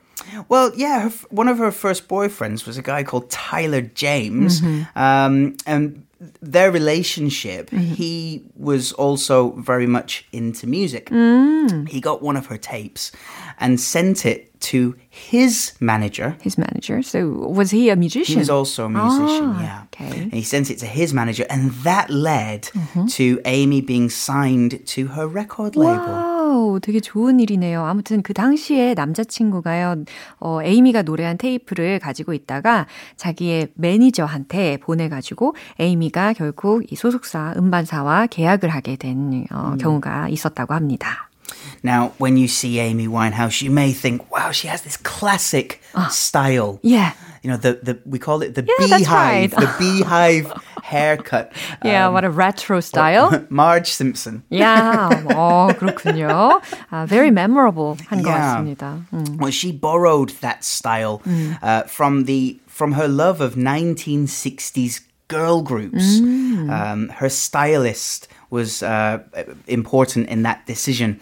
Well, 0.50 0.72
yeah, 0.76 1.10
her, 1.10 1.28
one 1.30 1.48
of 1.48 1.58
her 1.58 1.72
first 1.72 2.08
boyfriends 2.08 2.66
was 2.66 2.78
a 2.78 2.82
guy 2.82 3.04
called 3.04 3.30
Tyler 3.30 3.82
James, 3.82 4.62
mm-hmm. 4.62 4.98
um, 4.98 5.58
and 5.66 6.06
their 6.42 6.72
relationship, 6.72 7.70
he 7.70 8.44
was 8.56 8.94
also 8.94 9.52
very 9.52 9.86
much 9.86 10.26
into 10.32 10.66
music. 10.66 11.10
He 11.88 12.00
got 12.02 12.22
one 12.22 12.38
of 12.38 12.48
her 12.48 12.58
tapes 12.58 13.12
and 13.60 13.80
sent 13.80 14.26
it 14.26 14.55
to 14.72 14.96
his 15.10 15.74
manager. 15.80 16.36
His 16.42 16.58
manager. 16.58 17.02
So 17.02 17.28
was 17.30 17.72
he 17.72 17.90
a 17.90 17.96
musician? 17.96 18.36
He 18.36 18.40
was 18.40 18.50
also 18.50 18.86
a 18.86 18.90
musician, 18.90 19.54
Ah, 19.56 19.62
yeah. 19.62 19.82
okay. 19.92 20.24
And 20.24 20.34
he 20.34 20.44
sent 20.44 20.70
it 20.70 20.78
to 20.80 20.86
his 20.88 21.14
manager, 21.14 21.46
and 21.50 21.72
that 21.84 22.10
led 22.10 22.70
to 23.18 23.40
Amy 23.46 23.82
being 23.82 24.10
signed 24.10 24.80
to 24.96 25.08
her 25.16 25.28
record 25.28 25.76
label. 25.76 26.10
와우, 26.10 26.80
되게 26.82 27.00
좋은 27.00 27.40
일이네요. 27.40 27.84
아무튼 27.86 28.22
그 28.22 28.34
당시에 28.34 28.94
남자친구가요, 28.94 30.04
어, 30.40 30.60
에이미가 30.64 31.02
노래한 31.04 31.38
테이프를 31.38 32.00
가지고 32.00 32.34
있다가 32.34 32.88
자기의 33.18 33.70
매니저한테 33.76 34.78
보내가지고 34.78 35.56
에이미가 35.80 36.34
결국 36.34 36.84
이 36.92 36.96
소속사 36.96 37.54
음반사와 37.58 38.28
계약을 38.28 38.70
하게 38.70 38.96
된 38.96 39.46
어, 39.52 39.76
경우가 39.80 40.30
있었다고 40.30 40.74
합니다. 40.74 41.30
Now, 41.85 42.13
when 42.19 42.37
you 42.37 42.47
see 42.49 42.79
Amy 42.79 43.09
Winehouse, 43.09 43.63
you 43.63 43.71
may 43.71 43.93
think, 43.93 44.31
wow, 44.31 44.51
she 44.51 44.69
has 44.69 44.83
this 44.83 44.97
classic 44.97 45.81
style. 46.11 46.79
Yeah. 46.83 47.13
You 47.43 47.51
know, 47.51 47.57
the, 47.57 47.81
the 47.83 47.99
we 48.05 48.19
call 48.19 48.43
it 48.43 48.55
the 48.55 48.63
Yeah, 48.63 48.87
that's 48.87 49.01
beehive, 49.03 49.53
right. 49.55 49.61
the 49.65 49.75
beehive 49.79 50.53
haircut. 50.83 51.53
Yeah, 51.83 52.09
what 52.09 52.23
a 52.25 52.29
retro 52.31 52.81
style. 52.81 53.47
Marge 53.49 53.89
Simpson. 53.93 54.43
야, 54.53 55.09
어, 55.35 55.73
그렇군요. 55.79 56.61
아, 56.93 57.07
very 57.09 57.31
memorable 57.31 57.97
한 58.09 58.23
것 58.23 58.29
Yeah. 58.29 58.57
같습니다. 58.57 59.07
음. 59.15 59.39
Well, 59.41 59.51
she 59.53 59.73
borrowed 59.73 60.31
that 60.43 60.65
style 60.65 61.23
uh, 61.63 61.85
from 61.85 62.25
the 62.27 62.59
from 62.67 62.93
her 62.93 63.09
love 63.09 63.41
of 63.41 63.55
1960s 63.57 65.01
girl 65.29 65.63
groups. 65.63 66.19
Um, 66.21 67.09
her 67.17 67.29
stylist 67.31 68.29
was 68.55 68.83
uh, 68.83 69.19
important 69.69 70.29
in 70.29 70.43
that 70.43 70.67
decision. 70.67 71.19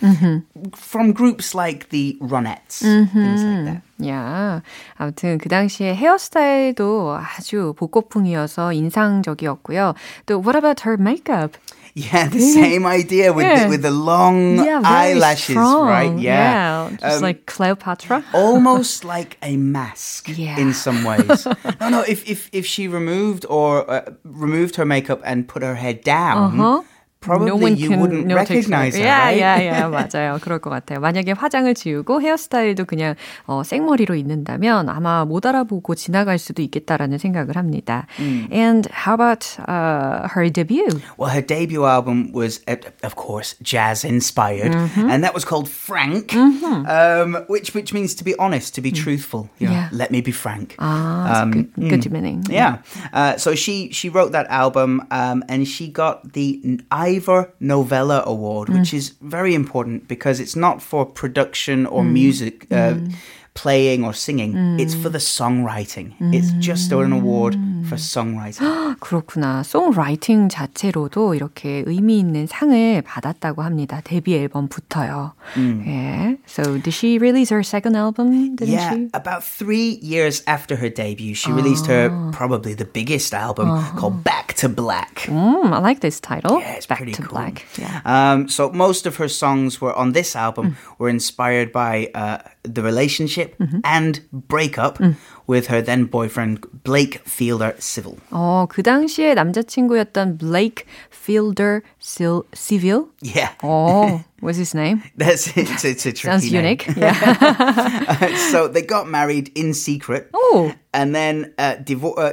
From 0.74 1.12
groups 1.12 1.54
like 1.54 1.90
the 1.90 2.16
Ronettes, 2.20 2.80
things 2.80 3.42
like 3.44 3.64
that. 3.66 3.82
야, 4.06 4.62
아무튼 4.96 5.38
그 5.38 5.48
당시에 5.48 5.94
헤어스타일도 5.94 7.18
아주 7.20 7.74
복고풍이어서 7.76 8.72
인상적이었고요. 8.72 9.94
또 10.26 10.38
what 10.40 10.56
about 10.56 10.82
her 10.86 10.96
makeup? 10.96 11.56
Yeah, 11.94 12.28
the 12.28 12.38
same 12.38 12.86
idea 12.86 13.32
with 13.32 13.44
Yeah. 13.44 13.64
the, 13.64 13.68
with 13.70 13.82
the 13.82 13.90
long 13.90 14.56
Yeah, 14.62 14.78
very 14.80 15.18
eyelashes, 15.18 15.56
strong. 15.58 15.88
right? 15.88 16.14
Yeah, 16.16 16.90
just 17.00 17.16
Um, 17.18 17.22
like 17.22 17.46
Cleopatra. 17.46 18.22
almost 18.32 19.04
like 19.04 19.36
a 19.42 19.56
mask 19.56 20.28
Yeah. 20.38 20.56
in 20.60 20.72
some 20.72 21.02
ways. 21.02 21.44
no, 21.80 21.88
no. 21.90 22.00
If 22.06 22.22
if 22.30 22.48
if 22.52 22.64
she 22.66 22.86
removed 22.86 23.46
or 23.50 23.82
uh, 23.90 24.02
removed 24.22 24.76
her 24.76 24.86
makeup 24.86 25.18
and 25.24 25.48
put 25.48 25.62
her 25.66 25.74
head 25.74 26.04
down, 26.04 26.54
Uh-huh. 26.54 26.82
probably 27.22 27.46
no 27.48 27.56
one 27.56 27.76
you 27.76 27.88
can 27.90 27.98
wouldn't 28.00 28.26
notice 28.26 28.48
recognize 28.48 28.94
her, 28.96 29.02
yeah, 29.02 29.24
right? 29.26 29.36
yeah, 29.36 29.58
yeah, 29.58 29.88
맞아요. 29.90 30.38
그럴 30.40 30.60
것 30.60 30.70
같아요. 30.70 31.00
만약에 31.00 31.32
화장을 31.32 31.74
지우고 31.74 32.22
헤어스타일도 32.22 32.84
그냥 32.84 33.16
어, 33.48 33.64
생머리로 33.64 34.14
있는다면 34.14 34.88
아마 34.88 35.24
못 35.24 35.44
알아보고 35.44 35.96
지나갈 35.96 36.38
수도 36.38 36.62
있겠다라는 36.62 37.18
생각을 37.18 37.56
합니다. 37.56 38.06
음. 38.20 38.46
And 38.52 38.88
how 38.92 39.14
about 39.14 39.58
uh, 39.66 40.28
her 40.32 40.48
debut? 40.48 40.86
Well, 41.18 41.30
her 41.34 41.42
debut 41.42 41.84
album 41.86 42.30
was, 42.32 42.60
uh, 42.68 42.76
of 43.02 43.16
course, 43.16 43.56
jazz 43.62 44.04
inspired, 44.04 44.70
Mm-hmm. 44.72 45.10
and 45.10 45.24
that 45.24 45.34
was 45.34 45.44
called 45.44 45.68
Frank, 45.68 46.32
um, 46.36 47.34
which 47.48 47.74
which 47.74 47.92
means 47.92 48.14
to 48.14 48.22
be 48.24 48.34
honest, 48.38 48.76
to 48.76 48.80
be 48.80 48.92
truthful. 48.92 49.50
You 49.58 49.66
know, 49.66 49.74
Mm. 49.74 49.74
Yeah. 49.74 49.88
let 49.92 50.10
me 50.10 50.20
be 50.22 50.30
frank. 50.32 50.76
Ah, 50.78 51.26
that's 51.26 51.40
Um, 51.42 51.50
a 51.50 51.54
good, 51.90 52.02
good 52.06 52.12
meaning. 52.12 52.44
Yeah. 52.48 52.78
Uh, 53.12 53.36
so 53.36 53.54
she 53.54 53.90
she 53.90 54.08
wrote 54.08 54.30
that 54.32 54.46
album, 54.50 55.02
um, 55.10 55.42
and 55.48 55.66
she 55.66 55.88
got 55.90 56.32
the 56.32 56.78
Ivor 57.15 57.53
Novella 57.59 58.23
Award, 58.25 58.69
which 58.69 58.91
mm. 58.91 58.93
is 58.93 59.09
very 59.21 59.53
important 59.53 60.07
because 60.07 60.39
it's 60.39 60.55
not 60.55 60.81
for 60.81 61.05
production 61.05 61.85
or 61.85 62.03
mm. 62.03 62.11
music. 62.11 62.67
Uh, 62.71 62.93
mm 62.93 63.13
Playing 63.54 64.04
or 64.04 64.12
singing, 64.12 64.78
it's 64.78 64.94
for 64.94 65.08
the 65.08 65.18
songwriting. 65.18 66.14
It's 66.32 66.52
just 66.60 66.92
an 66.92 67.12
award 67.12 67.58
for 67.88 67.96
songwriting. 67.98 68.94
그렇구나. 69.00 69.64
송라이팅 69.64 70.48
자체로도 70.48 71.34
이렇게 71.34 71.82
의미 71.84 72.20
있는 72.20 72.46
상을 72.46 73.02
받았다고 73.02 73.62
합니다. 73.62 74.00
데뷔 74.04 74.36
앨범부터요. 74.36 75.32
예. 75.56 76.38
So 76.46 76.78
did 76.78 76.94
she 76.94 77.18
release 77.18 77.50
her 77.50 77.64
second 77.64 77.96
album? 77.96 78.54
Didn't 78.54 78.68
yeah, 78.68 78.94
she? 78.94 79.10
about 79.12 79.42
three 79.42 79.98
years 80.02 80.44
after 80.46 80.76
her 80.76 80.88
debut, 80.88 81.34
she 81.34 81.50
released 81.50 81.86
her 81.86 82.10
probably 82.30 82.74
the 82.74 82.84
biggest 82.84 83.34
album 83.34 83.82
called 83.96 84.22
Back 84.22 84.54
to 84.62 84.68
Black. 84.68 85.26
Mm, 85.26 85.72
I 85.72 85.78
like 85.80 85.98
this 85.98 86.20
title. 86.20 86.60
Yeah, 86.60 86.74
it's 86.74 86.86
Back 86.86 86.98
pretty 86.98 87.12
to 87.18 87.22
cool. 87.22 87.34
Black. 87.34 87.66
Yeah. 87.76 88.02
Um, 88.04 88.48
so 88.48 88.70
most 88.70 89.04
of 89.04 89.16
her 89.16 89.26
songs 89.26 89.80
were 89.80 89.94
on 89.94 90.12
this 90.12 90.36
album 90.36 90.76
were 90.98 91.08
inspired 91.08 91.72
by 91.72 92.10
uh, 92.14 92.38
the 92.62 92.82
relationship 92.82 93.54
and 93.84 94.20
breakup 94.32 94.98
with 95.46 95.68
her 95.68 95.80
then 95.80 96.04
boyfriend 96.04 96.60
Blake 96.84 97.20
Fielder 97.24 97.74
Civil. 97.78 98.18
어, 98.30 98.66
그 98.68 98.82
당시에 98.82 99.34
남자친구였던 99.34 100.38
Blake 100.38 100.84
Fielder 101.10 101.82
Sil- 102.02 102.44
Civil. 102.54 103.08
Yeah, 103.22 103.50
어, 103.62 104.24
what's 104.40 104.58
his 104.58 104.74
name? 104.74 105.02
that's 105.16 105.48
it's, 105.56 105.84
it's 105.84 106.04
a 106.06 106.12
tricky 106.12 106.28
Sounds 106.28 106.52
name. 106.52 106.64
unique. 106.64 106.86
Yeah. 106.96 108.36
so 108.50 108.68
they 108.68 108.82
got 108.82 109.08
married 109.08 109.50
in 109.54 109.72
secret, 109.74 110.28
Oh. 110.34 110.72
and 110.92 111.14
then 111.14 111.52
uh, 111.58 111.76
divor- 111.82 112.18
uh, 112.18 112.32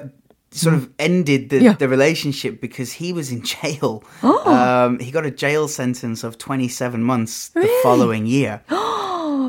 sort 0.51 0.75
of 0.75 0.89
ended 0.99 1.49
the, 1.49 1.59
Yeah. 1.61 1.73
the 1.73 1.87
relationship 1.89 2.61
because 2.61 2.93
he 2.93 3.11
was 3.11 3.31
in 3.31 3.43
jail. 3.43 4.03
Um, 4.23 4.99
he 4.99 5.11
got 5.11 5.25
a 5.25 5.31
jail 5.31 5.67
sentence 5.67 6.23
of 6.23 6.37
27 6.37 7.03
months 7.03 7.49
the 7.49 7.67
following 7.83 8.25
year. 8.25 8.61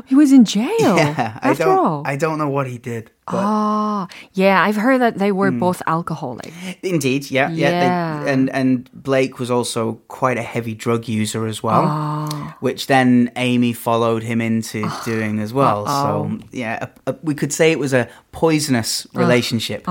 He 0.06 0.14
was 0.14 0.32
in 0.32 0.44
jail. 0.44 0.96
Yeah, 0.96 1.38
I 1.42 1.54
don't, 1.54 1.78
all. 1.78 2.02
I 2.04 2.16
don't 2.16 2.38
know 2.38 2.48
what 2.48 2.66
he 2.66 2.78
did, 2.78 3.10
Ah, 3.28 4.08
yeah, 4.34 4.62
I've 4.62 4.76
heard 4.76 5.00
that 5.00 5.16
they 5.18 5.32
were 5.32 5.50
both 5.50 5.80
alcoholic. 5.86 6.52
indeed, 6.82 7.30
yeah, 7.30 7.48
yeah. 7.50 7.70
Yeah. 7.70 8.24
they- 8.24 8.32
and 8.32 8.50
and 8.50 8.90
Blake 8.92 9.38
was 9.38 9.50
also 9.50 10.00
quite 10.08 10.38
a 10.38 10.42
heavy 10.42 10.74
drug 10.74 11.08
user 11.08 11.46
as 11.46 11.62
well, 11.62 11.84
Ah. 11.86 12.56
which 12.60 12.86
then 12.88 13.30
Amy 13.36 13.72
followed 13.72 14.22
him 14.22 14.40
into 14.40 14.84
doing 15.04 15.38
as 15.40 15.52
well. 15.54 15.86
So 15.86 16.38
yeah, 16.50 16.86
a, 17.06 17.10
a, 17.12 17.16
we 17.22 17.34
could 17.34 17.52
say 17.52 17.70
it 17.72 17.78
was 17.78 17.92
a 17.94 18.06
poisonous 18.32 19.06
relationship 19.14 19.84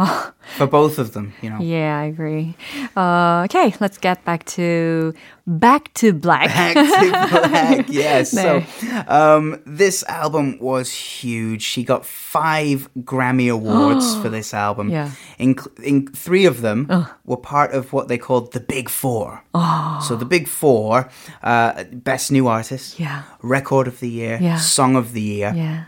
for 0.58 0.68
both 0.68 1.00
of 1.00 1.14
them. 1.14 1.34
You 1.42 1.50
know. 1.52 1.60
Yeah, 1.72 1.98
I 2.00 2.06
agree. 2.06 2.56
Uh, 2.98 3.44
okay, 3.46 3.74
let's 3.80 3.98
get 3.98 4.24
back 4.26 4.44
to 4.58 5.14
Back 5.48 5.92
to 5.96 6.14
Black. 6.14 6.48
Back 6.54 6.76
to 6.76 7.10
Black, 7.50 7.86
yes. 7.90 8.34
네. 8.34 8.42
So, 8.42 8.64
um, 9.08 9.60
this 9.66 10.04
album 10.08 10.60
was 10.60 10.92
huge. 10.92 11.64
She 11.64 11.84
got 11.84 12.06
five 12.06 12.88
Grammy 13.00 13.52
awards 13.52 14.16
for 14.22 14.30
this 14.30 14.54
album. 14.54 14.90
Yeah. 14.90 15.10
In, 15.40 15.56
in 15.84 16.08
three 16.08 16.46
of 16.46 16.62
them 16.62 16.88
were 17.26 17.38
part 17.38 17.72
of 17.74 17.92
what 17.92 18.08
they 18.08 18.18
called 18.20 18.54
the 18.54 18.60
Big 18.60 18.88
Four. 18.90 19.44
Oh. 19.54 20.00
So 20.08 20.16
the 20.16 20.26
Big 20.26 20.48
Four: 20.48 21.10
uh, 21.44 21.84
Best 21.92 22.32
New 22.32 22.48
Artist, 22.48 23.00
Yeah. 23.00 23.24
Record 23.42 23.88
of 23.88 24.00
the 24.00 24.10
Year, 24.10 24.38
Yeah. 24.42 24.58
Song 24.58 24.96
of 24.96 25.14
the 25.14 25.22
Year. 25.22 25.54
yeah. 25.56 25.86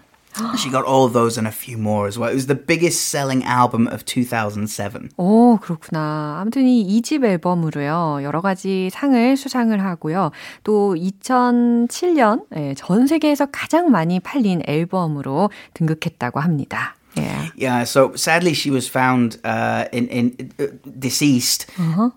She 0.58 0.70
got 0.70 0.86
all 0.86 1.12
those 1.12 1.38
and 1.38 1.48
a 1.48 1.52
few 1.52 1.78
more 1.78 2.08
as 2.08 2.18
well. 2.18 2.30
It 2.30 2.36
was 2.36 2.48
the 2.48 2.56
biggest 2.56 3.10
selling 3.10 3.44
album 3.46 3.88
of 3.88 4.06
2007. 4.06 5.10
오, 5.18 5.58
그렇구나. 5.58 6.40
아무튼 6.42 6.66
이 6.68 7.02
2집 7.02 7.24
앨범으로요, 7.24 8.20
여러 8.24 8.42
가지 8.42 8.90
상을 8.92 9.38
수상을 9.38 9.80
하고요. 9.80 10.32
또 10.64 10.96
2007년, 10.96 12.46
예, 12.56 12.74
전 12.76 13.08
세계에서 13.08 13.48
가장 13.52 13.92
많이 13.92 14.20
팔린 14.20 14.62
앨범으로 14.66 15.50
등극했다고 15.74 16.40
합니다. 16.40 16.96
예. 17.18 17.52
Yeah, 17.56 17.84
so 17.84 18.16
sadly, 18.16 18.54
she 18.54 18.70
was 18.72 18.88
found 18.88 19.38
uh, 19.44 19.86
in 19.92 20.08
in 20.08 20.52
uh, 20.60 20.66
deceased 20.98 21.68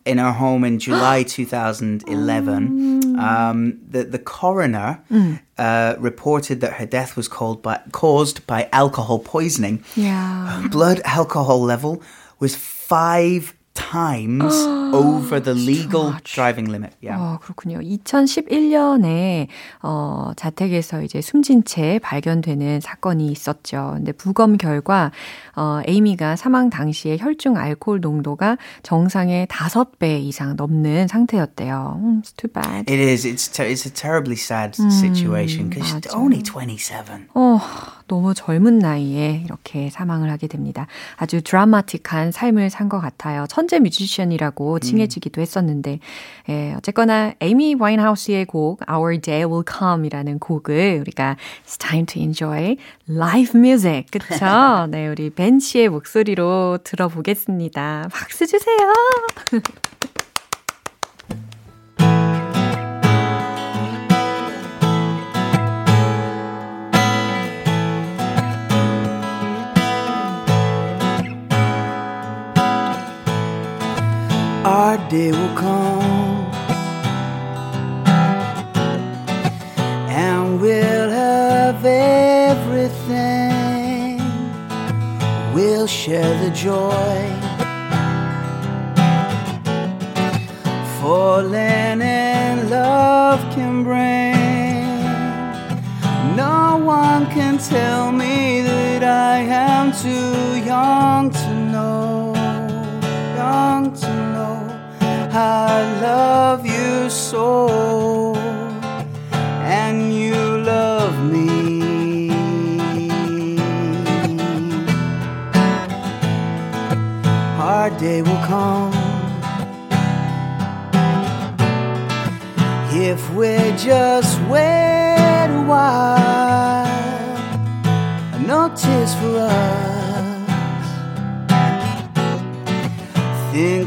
in 0.04 0.18
her 0.18 0.32
home 0.32 0.64
in 0.64 0.78
July 0.78 1.22
2011. 1.36 3.18
Um, 3.18 3.78
the 3.88 4.04
the 4.04 4.18
coroner 4.18 5.00
uh, 5.58 5.94
reported 5.98 6.60
that 6.60 6.74
her 6.74 6.86
death 6.86 7.16
was 7.16 7.28
called 7.28 7.62
by, 7.62 7.80
caused 7.92 8.46
by 8.46 8.68
alcohol 8.72 9.18
poisoning. 9.18 9.82
야. 9.98 10.68
Blood 10.70 11.00
alcohol 11.04 11.60
level 11.60 12.02
was 12.38 12.54
five 12.54 13.55
times 13.76 14.54
over 14.92 15.38
the 15.40 15.54
legal 15.54 16.14
driving 16.24 16.66
limit. 16.68 16.94
Yeah. 17.00 17.20
어, 17.20 17.38
그렇군요. 17.40 17.78
2011년에 17.80 19.48
어, 19.82 20.32
자택에서 20.36 21.02
이제 21.02 21.20
숨진 21.20 21.64
채 21.64 21.98
발견되는 22.02 22.80
사건이 22.80 23.30
있었죠. 23.30 23.92
근데 23.96 24.12
부검 24.12 24.56
결과 24.56 25.12
어, 25.54 25.80
에이미가 25.86 26.36
사망 26.36 26.70
당시에 26.70 27.18
혈중 27.18 27.56
알코올 27.56 28.00
농도가 28.00 28.56
정상의 28.82 29.46
5배 29.46 30.20
이상 30.22 30.56
넘는 30.56 31.08
상태였대요. 31.08 32.00
음, 32.02 32.22
it's 32.22 32.34
too 32.36 32.50
bad. 32.52 32.90
It 32.90 33.00
is. 33.00 33.26
It's 33.26 33.48
ter- 33.52 33.68
it's 33.70 33.86
a 33.86 33.92
terribly 33.92 34.36
sad 34.36 34.74
situation 34.90 35.68
because 35.68 35.88
she's 35.90 36.14
only 36.14 36.42
27. 36.42 37.28
어, 37.34 37.60
너무 38.08 38.34
젊은 38.34 38.78
나이에 38.78 39.42
이렇게 39.44 39.90
사망을 39.90 40.30
하게 40.30 40.46
됩니다. 40.46 40.86
아주 41.16 41.42
드라마틱한 41.42 42.32
삶을 42.32 42.70
산 42.70 42.86
것 42.88 43.00
같아요. 43.00 43.46
천재 43.48 43.80
뮤지션이라고 43.80 44.78
칭해지기도 44.78 45.40
했었는데, 45.40 45.98
예, 46.48 46.74
어쨌거나 46.76 47.32
에이미 47.40 47.74
와인하우스의 47.74 48.44
곡 48.44 48.80
Our 48.88 49.20
Day 49.20 49.44
Will 49.44 49.64
Come이라는 49.68 50.38
곡을 50.38 50.98
우리가 51.00 51.36
It's 51.66 51.78
time 51.80 52.06
to 52.06 52.22
enjoy 52.22 52.76
live 53.10 53.58
music, 53.58 54.04
그쵸? 54.12 54.86
네, 54.90 55.08
우리 55.08 55.30
벤 55.30 55.58
씨의 55.58 55.88
목소리로 55.88 56.78
들어보겠습니다. 56.84 58.08
박수 58.12 58.46
주세요. 58.46 58.92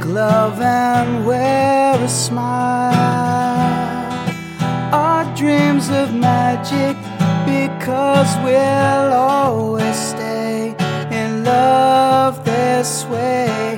Love 0.09 0.59
and 0.59 1.23
wear 1.23 1.93
a 2.03 2.09
smile. 2.09 2.91
Our 4.91 5.23
dreams 5.35 5.89
of 5.89 6.15
magic 6.15 6.97
because 7.45 8.35
we'll 8.43 9.13
always 9.13 9.95
stay 9.95 10.75
in 11.11 11.43
love 11.43 12.43
this 12.43 13.05
way. 13.05 13.77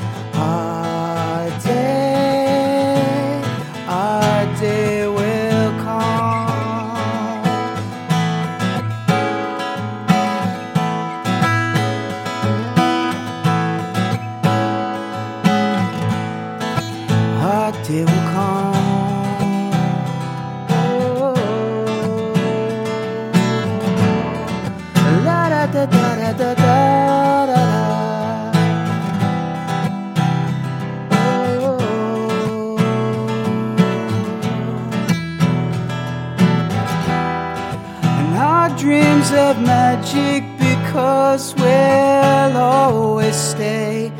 us 41.42 41.56
will 41.56 42.58
always 42.58 43.36
stay. 43.36 44.11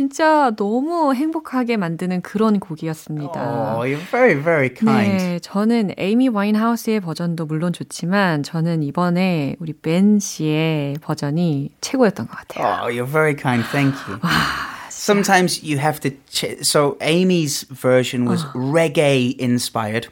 진짜 0.00 0.50
너무 0.56 1.12
행복하게 1.14 1.76
만드는 1.76 2.22
그런 2.22 2.58
곡이었습니다. 2.58 3.74
Oh, 3.76 3.84
you're 3.84 4.00
very, 4.10 4.34
very 4.42 4.70
kind. 4.70 5.18
네, 5.18 5.38
저는 5.40 5.92
에이미 5.98 6.28
와인하우스의 6.28 7.00
버전도 7.00 7.44
물론 7.44 7.74
좋지만 7.74 8.42
저는 8.42 8.82
이번에 8.82 9.56
우리 9.58 9.74
벤 9.74 10.18
씨의 10.18 10.96
버전이 11.02 11.72
최고였던 11.82 12.28
것 12.28 12.34
같아요. 12.34 12.64
Oh, 12.80 12.88
you're 12.90 13.04
very 13.04 13.34
kind. 13.36 13.62
Thank 13.72 13.94
you. 14.08 14.18
Sometimes 14.88 15.62
you 15.62 15.76
have 15.78 16.00
to. 16.00 16.10
Ch- 16.30 16.64
so 16.64 16.96
Amy's 17.02 17.66
version 17.68 18.24
was 18.26 18.46
reggae 18.54 19.38
inspired, 19.38 20.08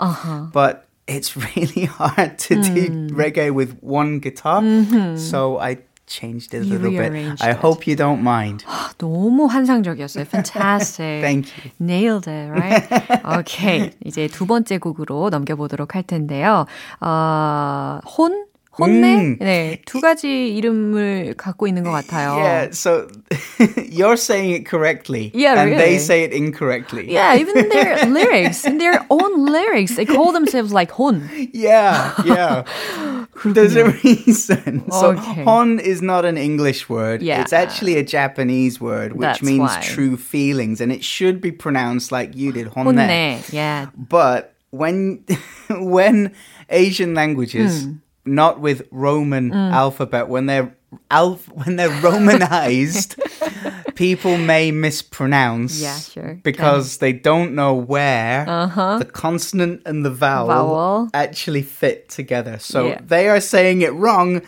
but 0.53 0.85
it's 1.07 1.35
really 1.35 1.87
hard 1.87 2.37
to 2.37 2.57
do 2.61 3.09
reggae 3.17 3.51
with 3.55 3.75
one 3.81 4.19
guitar. 4.21 4.61
So 5.17 5.57
I 5.59 5.79
changed 6.08 6.54
it 6.54 6.62
a 6.62 6.66
You 6.66 6.78
little 6.78 6.92
bit. 6.92 7.00
rearranged 7.12 7.42
I 7.42 7.52
it. 7.52 7.58
hope 7.58 7.88
you 7.88 7.96
don't 7.96 8.22
mind. 8.22 8.66
너무 8.98 9.46
환상적이었어요. 9.48 10.26
Fantastic. 10.28 11.22
Thank 11.22 11.48
you. 11.64 11.72
Nailed 11.80 12.28
it, 12.28 12.50
right? 12.52 12.84
Okay. 13.40 13.92
이제 14.06 14.28
두 14.28 14.46
번째 14.46 14.78
곡으로 14.80 15.30
넘겨보도록 15.30 15.96
할 15.96 16.04
텐데요. 16.04 16.66
어, 17.00 18.00
혼? 18.18 18.46
혼내? 18.78 19.16
음. 19.16 19.38
네. 19.40 19.80
두 19.86 20.02
가지 20.02 20.50
이름을 20.56 21.36
갖고 21.38 21.68
있는 21.68 21.84
것 21.84 21.92
같아요. 21.92 22.34
Yeah, 22.36 22.70
so 22.72 23.08
you're 23.88 24.18
saying 24.18 24.50
it 24.52 24.66
correctly, 24.66 25.30
Yeah, 25.36 25.62
and 25.62 25.70
really. 25.70 25.78
they 25.78 25.98
say 26.00 26.24
it 26.24 26.34
incorrectly. 26.34 27.06
Yeah, 27.08 27.36
even 27.38 27.70
their 27.70 28.04
lyrics, 28.10 28.66
in 28.66 28.80
their 28.80 29.06
own 29.12 29.46
lyrics, 29.46 29.96
they 29.96 30.06
call 30.06 30.32
themselves 30.34 30.74
like 30.74 30.90
혼. 30.90 31.30
Yeah, 31.54 32.14
yeah. 32.26 32.64
There's 33.45 33.77
a 33.77 33.91
reason. 34.05 34.91
So 34.91 35.11
Okay. 35.13 35.45
hon 35.45 35.79
is 35.79 36.03
not 36.03 36.25
an 36.25 36.37
English 36.37 36.89
word. 36.89 37.23
Yeah. 37.23 37.41
It's 37.41 37.53
actually 37.53 37.97
a 37.97 38.03
Japanese 38.03 38.81
word, 38.81 39.13
which 39.13 39.21
That's 39.21 39.43
means 39.43 39.61
why. 39.71 39.81
true 39.83 40.17
feelings, 40.17 40.81
and 40.81 40.91
it 40.93 41.05
should 41.05 41.41
be 41.41 41.53
pronounced 41.53 42.11
like 42.13 42.35
you 42.37 42.53
did, 42.53 42.69
honne. 42.69 42.97
Yeah. 43.53 43.87
But 43.97 44.55
when 44.71 45.25
when 45.71 46.33
Asian 46.71 47.15
languages, 47.15 47.85
Hmm. 47.85 47.93
not 48.25 48.61
with 48.61 48.83
Roman 48.91 49.53
alphabet, 49.53 50.29
when 50.29 50.47
they're 50.47 50.75
alph- 51.11 51.49
when 51.53 51.77
they're 51.77 52.01
romanized, 52.03 53.17
people 53.95 54.39
may 54.39 54.71
mispronounce. 54.71 55.81
Yeah, 55.81 55.99
sure. 55.99 56.41
Because 56.43 56.99
they 56.99 57.13
don't 57.13 57.55
know 57.55 57.75
where 57.75 58.45
the 58.99 59.09
consonant 59.13 59.83
and 59.87 60.05
the 60.05 60.11
vowel, 60.11 60.51
Uh-huh. 60.51 60.63
Vowel. 60.65 61.11
actually 61.15 61.63
fit 61.63 62.09
together. 62.09 62.59
So 62.59 62.89
Yeah. 62.89 63.01
they 63.05 63.29
are 63.29 63.41
saying 63.41 63.83
it 63.83 63.93
wrong 63.93 64.43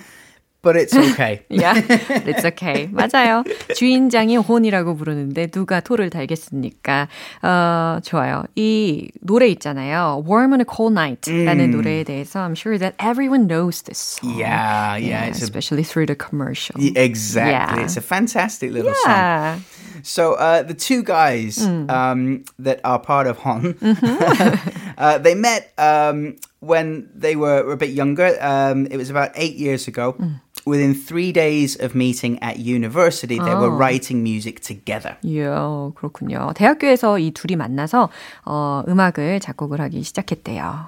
but 0.61 0.75
it's 0.75 0.95
okay. 0.95 1.45
yeah, 1.47 1.77
it's 2.25 2.43
okay. 2.43 2.87
맞아요. 2.91 3.43
주인장이 3.75 4.35
혼이라고 4.37 4.95
부르는데 4.97 5.45
누가 5.51 5.79
토를 5.79 6.09
달겠습니까? 6.09 7.07
어, 7.43 7.99
좋아요. 8.03 8.43
이 8.55 9.11
노래 9.21 9.47
있잖아요. 9.49 10.23
Warm 10.27 10.53
on 10.53 10.61
a 10.61 10.65
Cold 10.65 10.97
Night라는 10.97 11.69
노래에 11.69 12.03
대해서 12.03 12.39
I'm 12.43 12.55
sure 12.55 12.79
that 12.79 12.95
everyone 12.97 13.45
knows 13.47 13.83
this 13.83 13.99
song. 13.99 14.39
Yeah, 14.39 14.95
yeah, 14.97 15.25
it's 15.25 15.41
a- 15.41 15.43
especially 15.45 15.83
through 15.83 16.07
the 16.07 16.15
commercial. 16.15 16.81
Yeah, 16.81 16.97
exactly. 16.99 17.81
Yeah. 17.81 17.85
It's 17.85 17.95
a 17.97 18.01
fantastic 18.01 18.71
little 18.71 18.95
song. 19.03 19.13
Yeah. 19.13 19.59
So 20.01 20.33
uh, 20.33 20.63
the 20.63 20.73
two 20.73 21.03
guys 21.03 21.61
um, 21.63 22.43
that 22.57 22.81
are 22.83 22.97
part 22.97 23.27
of 23.27 23.37
Hon, 23.37 23.75
Mm-hmm. 23.75 24.93
uh, 24.97 25.17
they 25.19 25.35
met 25.35 25.73
um, 25.77 26.37
when 26.59 27.07
they 27.13 27.35
were 27.35 27.71
a 27.71 27.77
bit 27.77 27.91
younger. 27.91 28.35
Um, 28.41 28.87
it 28.89 28.97
was 28.97 29.09
about 29.09 29.31
eight 29.35 29.55
years 29.55 29.87
ago. 29.87 30.13
Mm. 30.19 30.41
Within 30.65 30.95
three 30.95 31.31
days 31.31 31.75
of 31.79 31.93
meeting 31.93 32.41
at 32.41 32.57
university, 32.57 33.37
they 33.37 33.53
Oh. 33.53 33.61
were 33.61 33.69
writing 33.69 34.23
music 34.23 34.61
together. 34.61 35.15
이야, 35.23 35.91
그렇군요. 35.93 36.53
대학교에서 36.55 37.19
이 37.19 37.29
둘이 37.31 37.55
만나서 37.55 38.09
어, 38.45 38.81
음악을 38.87 39.39
작곡을 39.41 39.79
하기 39.79 40.01
시작했대요. 40.01 40.87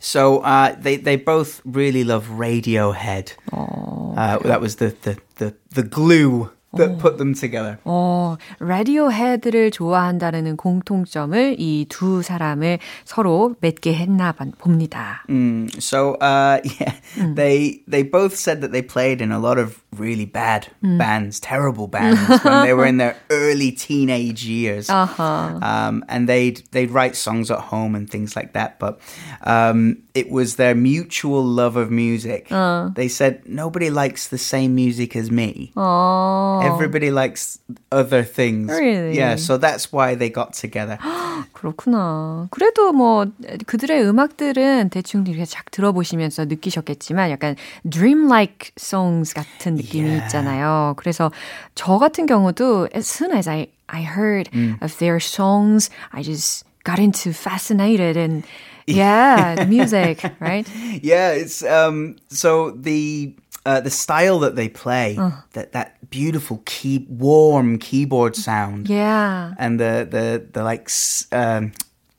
So 0.00 0.40
uh, 0.44 0.74
they 0.80 0.96
they 0.96 1.16
both 1.16 1.60
really 1.66 2.04
love 2.04 2.30
Radiohead. 2.30 3.34
uh, 3.52 4.38
that 4.48 4.62
was 4.62 4.76
the 4.76 4.94
the 5.02 5.18
the, 5.36 5.54
the 5.74 5.82
glue 5.82 6.48
that 6.76 6.98
put 6.98 7.16
them 7.16 7.32
together. 7.34 7.78
어, 7.84 8.36
라디오헤드를 8.60 9.70
좋아한다는 9.70 10.56
공통점을 10.56 11.56
이 11.58 11.86
두 11.88 12.22
사람을 12.22 12.78
서로 13.04 13.54
맺게 13.60 13.94
했나 13.94 14.32
봐- 14.32 14.44
봅니다. 14.58 15.22
Mm, 15.30 15.70
so 15.80 16.14
uh, 16.20 16.60
yeah, 16.64 16.94
they 17.34 17.80
they 17.88 18.02
both 18.02 18.34
said 18.36 18.60
that 18.60 18.72
they 18.72 18.82
played 18.82 19.20
in 19.22 19.32
a 19.32 19.38
lot 19.38 19.58
of 19.58 19.82
really 19.96 20.26
bad 20.26 20.68
bands, 20.82 21.40
terrible 21.40 21.88
bands 21.88 22.20
when 22.44 22.62
they 22.66 22.74
were 22.74 22.84
in 22.86 22.98
their 22.98 23.16
early 23.30 23.72
teenage 23.72 24.44
years. 24.44 24.90
Uh-huh. 24.90 25.58
Um, 25.62 26.04
and 26.08 26.28
they'd 26.28 26.62
they'd 26.72 26.90
write 26.90 27.16
songs 27.16 27.50
at 27.50 27.72
home 27.72 27.94
and 27.94 28.08
things 28.08 28.36
like 28.36 28.52
that. 28.52 28.78
But 28.78 29.00
um, 29.42 30.02
it 30.14 30.30
was 30.30 30.56
their 30.56 30.74
mutual 30.74 31.42
love 31.44 31.76
of 31.76 31.90
music. 31.90 32.48
They 32.94 33.08
said 33.08 33.42
nobody 33.46 33.90
likes 33.90 34.28
the 34.28 34.38
same 34.38 34.74
music 34.74 35.16
as 35.16 35.30
me. 35.30 35.72
어, 35.76 36.60
Everybody 36.64 37.10
likes 37.10 37.58
other 37.92 38.22
things. 38.24 38.68
Really? 38.70 39.16
Yeah, 39.16 39.36
so 39.36 39.56
that's 39.58 39.92
why 39.92 40.14
they 40.16 40.30
got 40.30 40.52
together. 40.52 40.98
그렇구나. 41.52 42.48
그래도 42.50 42.92
뭐 42.92 43.26
그들의 43.66 44.02
음악들은 44.08 44.90
대충 44.90 45.24
이렇게 45.26 45.44
쫙 45.44 45.70
들어보시면서 45.70 46.44
느끼셨겠지만 46.46 47.30
약간 47.30 47.56
dreamlike 47.88 48.72
songs 48.78 49.34
같은 49.34 49.74
느낌이 49.76 50.08
Yeah. 50.08 50.24
있잖아요. 50.26 50.94
그래서 50.96 51.30
저 51.74 51.98
같은 51.98 52.26
경우도 52.26 52.88
as 52.94 53.06
soon 53.08 53.32
as 53.32 53.48
I 53.48 53.68
I 53.88 54.02
heard 54.04 54.50
of 54.82 54.96
their 54.98 55.16
songs, 55.18 55.90
I 56.12 56.22
just 56.22 56.64
got 56.84 56.98
into 56.98 57.30
fascinated 57.32 58.16
and 58.16 58.44
yeah, 58.87 59.65
music, 59.69 60.23
right? 60.39 60.67
Yeah, 61.01 61.31
it's 61.31 61.63
um 61.63 62.15
so 62.29 62.71
the 62.71 63.35
uh, 63.65 63.79
the 63.79 63.89
style 63.89 64.39
that 64.39 64.55
they 64.57 64.67
play, 64.67 65.15
that 65.53 65.71
that 65.71 66.09
beautiful 66.09 66.61
key 66.65 67.05
warm 67.09 67.77
keyboard 67.79 68.35
sound, 68.35 68.89
Yeah. 68.89 69.53
and 69.57 69.79
the 69.79 70.05
the 70.09 70.45
the 70.51 70.63
like 70.63 70.89
um, 71.31 71.71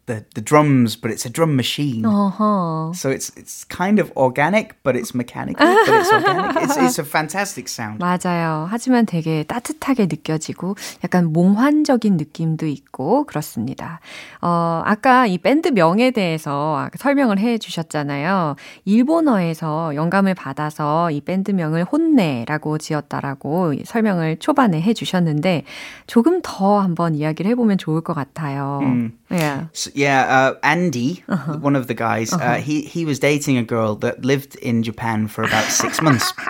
the 0.06 0.24
the 0.34 0.42
drums, 0.42 0.96
but 0.96 1.10
it's 1.10 1.24
a 1.24 1.30
drum 1.30 1.56
machine. 1.56 2.04
Uh-huh. 2.04 2.92
So 2.92 3.10
it's 3.10 3.32
it's 3.36 3.64
kind 3.64 3.98
of 3.98 4.12
organic, 4.16 4.76
but 4.82 4.96
it's 4.96 5.14
mechanical, 5.14 5.66
but 5.66 5.94
it's 5.94 6.12
organic. 6.12 6.56
It's 6.56 6.76
it's 6.76 6.98
a 6.98 7.04
fantastic 7.04 7.68
sound. 7.68 7.98
맞아요. 8.00 8.66
하지만 8.70 9.06
되게 9.06 9.44
따뜻하게 9.44 10.06
느껴지고 10.06 10.76
약간 11.04 11.32
몽환적인 11.32 12.16
느낌도 12.16 12.66
있고 12.66 13.24
그렇습니다. 13.24 14.00
어, 14.40 14.82
아까 14.84 15.26
이 15.26 15.38
밴드 15.38 15.68
명에 15.68 16.10
대해서 16.10 16.88
설명을 16.96 17.38
해 17.38 17.58
주셨잖아요. 17.58 18.56
일본어에서 18.84 19.94
영감을 19.94 20.34
받아서 20.34 21.10
이 21.10 21.20
밴드 21.20 21.50
명을 21.50 21.84
혼내라고 21.84 22.78
지었다라고 22.78 23.74
설명을 23.84 24.36
초반에 24.38 24.80
해 24.80 24.92
주셨는데 24.92 25.64
조금 26.06 26.40
더 26.42 26.80
한번 26.80 27.14
이야기를 27.14 27.50
해보면 27.52 27.78
좋을 27.78 28.02
것 28.02 28.14
같아요. 28.14 28.80
Yeah. 29.30 29.68
So, 29.72 29.90
yeah, 29.94 30.20
uh, 30.26 30.54
Andy, 30.62 31.22
one 31.60 31.76
of 31.76 31.86
the 31.86 31.94
guys, 31.94 32.32
uh, 32.32 32.54
he 32.56 32.82
he 32.82 33.04
was 33.06 33.18
dating 33.18 33.56
a 33.58 33.62
girl 33.64 33.94
that 33.96 34.24
lived 34.24 34.56
in 34.56 34.82
Japan 34.82 35.28
for 35.28 35.42
about 35.44 35.70
six 35.70 36.00
months. 36.02 36.32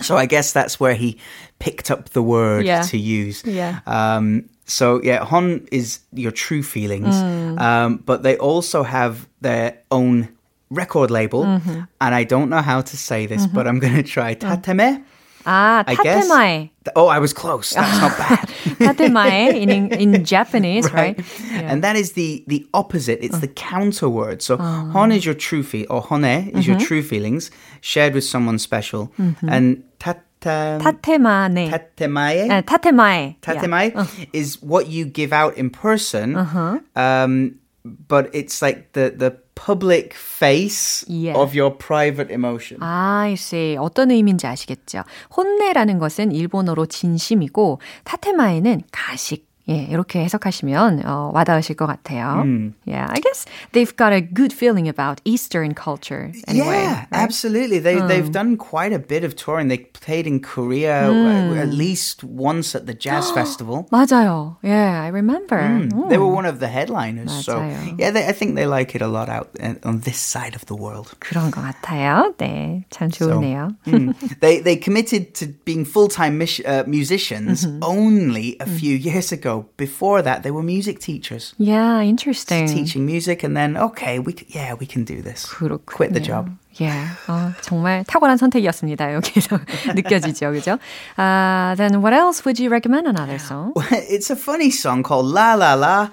So 0.00 0.16
I 0.16 0.26
guess 0.26 0.52
that's 0.52 0.80
where 0.80 0.94
he 0.94 1.16
picked 1.60 1.88
up 1.90 2.08
the 2.10 2.22
word 2.22 2.64
Yeah. 2.66 2.82
to 2.90 2.96
use. 2.98 3.44
Yeah. 3.46 3.78
Um, 3.86 4.48
so 4.66 5.00
yeah, 5.04 5.24
Hon 5.24 5.68
is 5.70 6.00
your 6.12 6.32
true 6.32 6.62
feelings, 6.64 7.14
um, 7.60 7.98
but 8.04 8.22
they 8.24 8.36
also 8.38 8.82
have 8.82 9.28
their 9.42 9.78
own 9.90 10.28
record 10.70 11.10
label, 11.10 11.44
and 11.44 12.14
I 12.20 12.24
don't 12.24 12.48
know 12.48 12.62
how 12.62 12.80
to 12.82 12.96
say 12.96 13.26
this, 13.26 13.46
but 13.46 13.66
I'm 13.68 13.78
going 13.78 13.94
to 13.94 14.02
try. 14.02 14.34
Tateme. 14.34 15.04
Ah, 15.46 15.84
tatemae. 15.86 16.70
Oh, 16.96 17.06
I 17.06 17.18
was 17.18 17.32
close. 17.32 17.70
That's 17.70 18.00
not 18.00 18.18
bad. 18.18 18.48
tatemae 18.98 19.54
in, 19.54 19.92
in 19.92 20.24
Japanese, 20.34 20.84
right? 20.92 21.16
right? 21.18 21.40
Yeah. 21.50 21.72
And 21.72 21.84
that 21.84 21.96
is 21.96 22.12
the 22.12 22.44
the 22.46 22.66
opposite. 22.74 23.18
It's 23.22 23.36
uh. 23.36 23.40
the 23.40 23.48
oh. 23.48 23.54
counter 23.54 24.08
word. 24.08 24.42
So 24.42 24.56
oh. 24.58 24.62
uh. 24.62 24.84
hon 24.90 25.12
is 25.12 25.24
your 25.24 25.34
true 25.34 25.62
feel, 25.62 25.86
or 25.90 26.00
hone 26.00 26.24
is 26.24 26.46
mm-hmm. 26.46 26.70
your 26.70 26.80
true 26.80 27.02
feelings 27.02 27.50
shared 27.80 28.14
with 28.14 28.24
someone 28.24 28.58
special. 28.58 29.12
Mm-hmm. 29.18 29.48
And 29.48 29.84
tat 29.98 30.24
tatemae. 30.40 31.70
Tatemae. 31.70 32.50
Uh, 32.50 32.62
tatemae. 32.62 33.36
Tatemae 33.40 33.94
yeah. 33.94 34.06
Oh. 34.06 34.24
is 34.32 34.60
what 34.62 34.88
you 34.88 35.04
give 35.04 35.32
out 35.32 35.56
in 35.56 35.70
person. 35.70 36.36
Uh-huh. 36.36 36.80
Um, 36.96 37.58
but 37.84 38.30
it's 38.34 38.62
like 38.62 38.92
the 38.92 39.14
the 39.16 39.41
public 39.54 40.14
face 40.14 41.04
Yeah. 41.08 41.38
of 41.38 41.54
your 41.58 41.76
private 41.76 42.32
emotion. 42.32 42.80
아, 42.80 43.20
I 43.26 43.32
see. 43.34 43.76
어떤 43.76 44.10
의미인지 44.10 44.46
아시겠죠? 44.46 45.02
혼내라는 45.36 45.98
것은 45.98 46.32
일본어로 46.32 46.86
진심이고 46.86 47.80
타테마에는 48.04 48.82
가식. 48.90 49.51
예, 49.69 49.83
이렇게 49.83 50.23
해석하시면 50.23 51.03
어, 51.05 51.31
와닿으실 51.33 51.75
것 51.75 51.87
같아요. 51.87 52.39
Yeah, 52.85 53.05
I 53.11 53.19
guess 53.19 53.43
they've 53.73 53.93
got 53.97 54.13
a 54.13 54.21
good 54.21 54.53
feeling 54.53 54.87
about 54.87 55.19
Eastern 55.25 55.73
culture 55.75 56.31
anyway. 56.47 56.83
yeah, 56.87 57.05
absolutely. 57.11 57.79
They 57.79 57.99
they've 57.99 58.31
done 58.31 58.55
quite 58.55 58.93
a 58.93 58.99
bit 58.99 59.25
of 59.25 59.35
touring. 59.35 59.67
They 59.67 59.79
played 59.91 60.25
in 60.25 60.39
Korea 60.39 61.11
uh, 61.11 61.59
at 61.59 61.67
least 61.67 62.23
once 62.23 62.75
at 62.75 62.85
the 62.87 62.93
jazz 62.93 63.29
festival. 63.31 63.89
맞아요. 63.91 64.55
Yeah, 64.63 65.03
I 65.03 65.09
remember. 65.11 65.59
They 66.07 66.17
were 66.17 66.31
one 66.31 66.45
of 66.45 66.61
the 66.61 66.69
headliners. 66.71 67.43
So 67.43 67.59
맞아요. 67.59 67.99
yeah, 67.99 68.11
they, 68.11 68.25
I 68.25 68.31
think 68.31 68.55
they 68.55 68.67
like 68.67 68.95
it 68.95 69.01
a 69.01 69.09
lot 69.11 69.27
out 69.27 69.49
uh, 69.59 69.75
on 69.83 69.99
this 70.07 70.17
side 70.17 70.55
of 70.55 70.65
the 70.67 70.75
world. 70.79 71.11
그런 71.19 71.51
것 71.51 71.59
같아요. 71.59 72.31
네, 72.37 72.85
참 72.89 73.11
좋으네요. 73.11 73.75
Mm. 73.85 74.15
they 74.39 74.61
they 74.61 74.77
committed 74.77 75.35
to 75.35 75.47
being 75.65 75.83
full 75.83 76.07
time 76.07 76.37
mis- 76.37 76.63
uh, 76.63 76.85
musicians 76.87 77.67
only 77.81 78.55
a 78.61 78.65
few 78.65 78.95
years 78.95 79.33
ago. 79.33 79.50
Before 79.77 80.21
that, 80.21 80.43
they 80.43 80.51
were 80.51 80.63
music 80.63 80.99
teachers, 80.99 81.53
Yeah, 81.57 82.01
interesting. 82.01 82.67
teaching 82.67 83.05
music, 83.05 83.43
and 83.43 83.55
then 83.55 83.75
okay, 83.77 84.19
we 84.19 84.33
c- 84.33 84.45
yeah 84.49 84.73
we 84.79 84.85
can 84.85 85.03
do 85.03 85.21
this. 85.21 85.45
그렇군요. 85.45 85.85
Quit 85.85 86.13
the 86.13 86.21
job. 86.23 86.49
Yeah. 86.79 87.09
어, 87.27 87.51
정말 87.61 88.03
탁월한 88.05 88.37
선택이었습니다. 88.37 89.13
여기서 89.15 89.59
느껴지죠, 89.95 90.51
그죠? 90.51 90.77
Uh, 91.17 91.73
then 91.75 92.01
what 92.01 92.13
else 92.13 92.45
would 92.45 92.59
you 92.61 92.69
recommend 92.69 93.07
another 93.07 93.39
song? 93.39 93.73
it's 93.91 94.29
a 94.29 94.35
funny 94.35 94.69
song 94.69 95.01
called 95.01 95.25
La 95.25 95.55
La 95.55 95.73
La. 95.73 96.09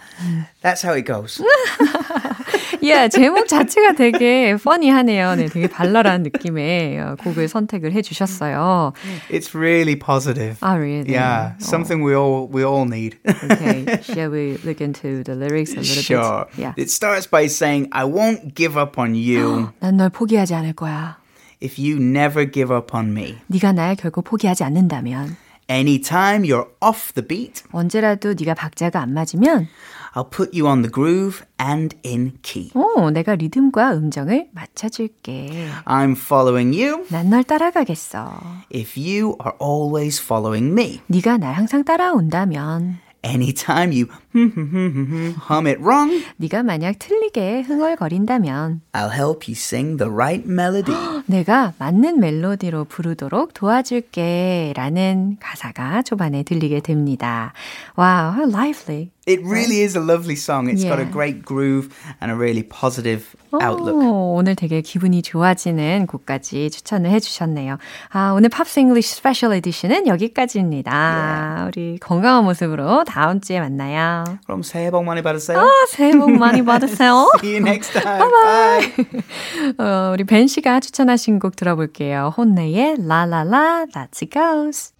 That's 0.62 0.80
how 0.82 0.94
it 0.94 1.04
goes. 1.04 1.40
yeah, 2.81 3.09
제목 3.09 3.47
자체가 3.47 3.93
되게 3.93 4.51
funny하네요. 4.51 5.35
네, 5.35 5.47
되게 5.47 5.67
발랄한 5.67 6.23
느낌의 6.23 6.99
어, 6.99 7.15
곡을 7.19 7.47
선택을 7.47 7.93
해주셨어요. 7.93 8.93
It's 9.29 9.53
really 9.55 9.95
positive. 9.97 10.57
아, 10.61 10.75
really? 10.75 11.13
Yeah, 11.13 11.53
something 11.59 12.03
we 12.05 12.13
all 12.13 12.47
we 12.51 12.63
all 12.63 12.85
need. 12.85 13.17
Okay, 13.25 13.85
shall 14.03 14.29
we 14.31 14.57
look 14.63 14.81
into 14.81 15.23
the 15.23 15.35
lyrics 15.35 15.73
a 15.73 15.81
little 15.81 16.03
sure. 16.03 16.45
bit? 16.55 16.59
Yeah. 16.59 16.73
It 16.77 16.89
starts 16.89 17.27
by 17.27 17.47
saying, 17.47 17.87
"I 17.91 18.05
won't 18.05 18.55
give 18.55 18.77
up 18.77 18.97
on 18.99 19.15
you 19.15 19.71
난 19.81 19.97
널 19.97 20.09
포기하지 20.09 20.53
않을 20.55 20.73
거야. 20.73 21.17
if 21.61 21.77
you 21.77 21.97
never 21.99 22.45
give 22.49 22.73
up 22.73 22.95
on 22.95 23.11
me. 23.11 23.37
네가 23.47 23.73
날 23.73 23.95
결국 23.95 24.23
포기하지 24.23 24.63
않는다면 24.63 25.35
Anytime 25.69 26.41
you're 26.43 26.67
off 26.81 27.13
the 27.13 27.25
beat, 27.27 27.63
언제라도 27.71 28.33
네가 28.33 28.55
박자가 28.55 28.99
안 29.01 29.13
맞으면 29.13 29.67
I'll 30.14 30.28
put 30.28 30.54
you 30.54 30.66
on 30.68 30.82
the 30.82 30.90
groove 30.90 31.42
and 31.60 31.96
in 32.04 32.38
key. 32.42 32.70
어, 32.74 33.10
내가 33.10 33.34
리듬과 33.34 33.94
음정을 33.94 34.48
맞춰줄게. 34.52 35.68
I'm 35.84 36.12
following 36.16 36.74
you 36.78 37.04
난 37.10 37.30
널 37.30 37.44
따라가겠어. 37.44 38.40
if 38.72 38.96
you 38.98 39.36
are 39.44 39.56
always 39.60 40.20
following 40.22 40.72
me. 40.72 41.00
네가 41.08 41.38
날 41.38 41.54
항상 41.54 41.84
따라온다면 41.84 42.98
Anytime 43.24 43.90
you 43.92 44.06
hum 44.35 45.67
it 45.67 45.79
wrong. 45.81 46.23
네가 46.37 46.63
만약 46.63 46.99
틀리게 46.99 47.61
흥얼거린다면 47.61 48.81
I'll 48.93 49.11
help 49.11 49.47
you 49.47 49.53
sing 49.55 49.97
the 49.97 50.11
right 50.11 50.47
melody. 50.49 50.95
내가 51.25 51.73
맞는 51.77 52.19
멜로디로 52.19 52.85
부르도록 52.85 53.53
도와줄게 53.53 54.73
라는 54.75 55.37
가사가 55.39 56.01
초반에 56.03 56.43
들리게 56.43 56.81
됩니다. 56.81 57.53
Wow, 57.97 58.33
how 58.35 58.47
lively. 58.49 59.11
It 59.27 59.43
really 59.45 59.81
is 59.83 59.95
a 59.95 60.01
lovely 60.01 60.33
song. 60.35 60.67
It's 60.69 60.81
got 60.83 60.97
a 60.97 61.05
Yeah. 61.05 61.11
great 61.13 61.45
groove 61.45 61.89
and 62.19 62.31
a 62.31 62.35
really 62.35 62.63
positive 62.63 63.27
outlook. 63.53 63.93
오, 64.03 64.33
오늘 64.35 64.55
되게 64.55 64.81
기분이 64.81 65.21
좋아지는 65.21 66.07
곡까지 66.07 66.71
추천을 66.71 67.11
해주셨네요. 67.11 67.77
아, 68.09 68.31
오늘 68.35 68.49
팝스 68.49 68.79
잉글리쉬 68.79 69.15
스페셜 69.17 69.53
에디션은 69.53 70.07
여기까지입니다. 70.07 71.65
우리 71.67 71.99
건강한 71.99 72.43
모습으로 72.45 73.03
다음 73.03 73.39
주에 73.39 73.59
만나요. 73.59 74.18
그럼 74.45 74.63
새해 74.63 74.91
복 74.91 75.03
많이 75.03 75.21
받으세요. 75.21 75.59
아, 75.59 75.67
새해 75.87 76.11
복 76.11 76.31
많이 76.31 76.63
받으세요. 76.63 77.29
See 77.39 77.57
you 77.57 77.65
next 77.65 77.93
time. 77.93 78.29
Bye. 78.31 79.75
어, 79.77 80.11
우리 80.13 80.23
벤 80.23 80.47
씨가 80.47 80.79
추천하신 80.79 81.39
곡 81.39 81.55
들어볼게요. 81.55 82.33
혼내의 82.37 82.95
라라라 83.07 83.85
That's 83.93 84.21
It 84.21 84.29
Goes. 84.31 84.93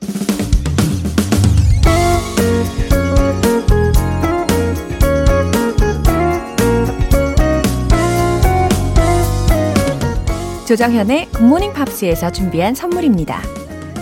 조정현의 10.70 11.30
굿모닝 11.32 11.74
팝스에서 11.74 12.32
준비한 12.32 12.76
선물입니다. 12.76 13.42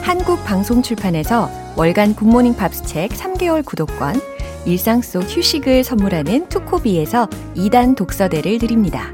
한국 0.02 0.44
방송 0.44 0.82
출판에서 0.82 1.50
월간 1.78 2.14
굿모닝 2.16 2.58
팝스 2.58 2.84
책 2.84 3.12
3개월 3.12 3.64
구독권, 3.64 4.16
일상 4.68 5.02
속 5.02 5.24
휴식을 5.24 5.86
선물하는 5.86 6.50
투코비에서 6.50 7.28
2단 7.56 7.96
독서대를 7.96 8.60
드립니다. 8.60 9.14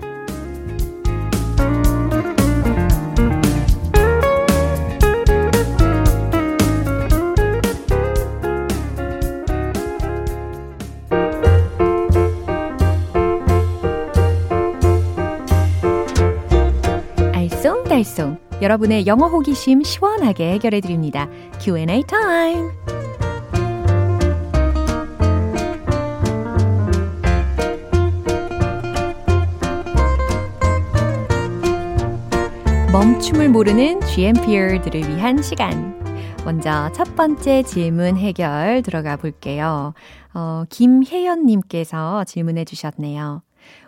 알쏭달쏭 17.34 18.40
여러분의 18.64 19.06
영어 19.06 19.28
호기심 19.28 19.84
시원하게 19.84 20.54
해결해 20.54 20.82
드립니다. 20.82 21.30
Q&A 21.62 22.02
타임. 22.08 22.72
춤을 33.24 33.50
모르는 33.50 34.02
GMPR들을 34.02 35.08
위한 35.16 35.42
시간. 35.42 35.98
먼저 36.44 36.92
첫 36.94 37.16
번째 37.16 37.64
질문 37.64 38.18
해결 38.18 38.82
들어가 38.82 39.16
볼게요. 39.16 39.94
어, 40.34 40.66
김혜연님께서 40.70 42.26
질문해 42.26 42.66
주셨네요. 42.66 43.42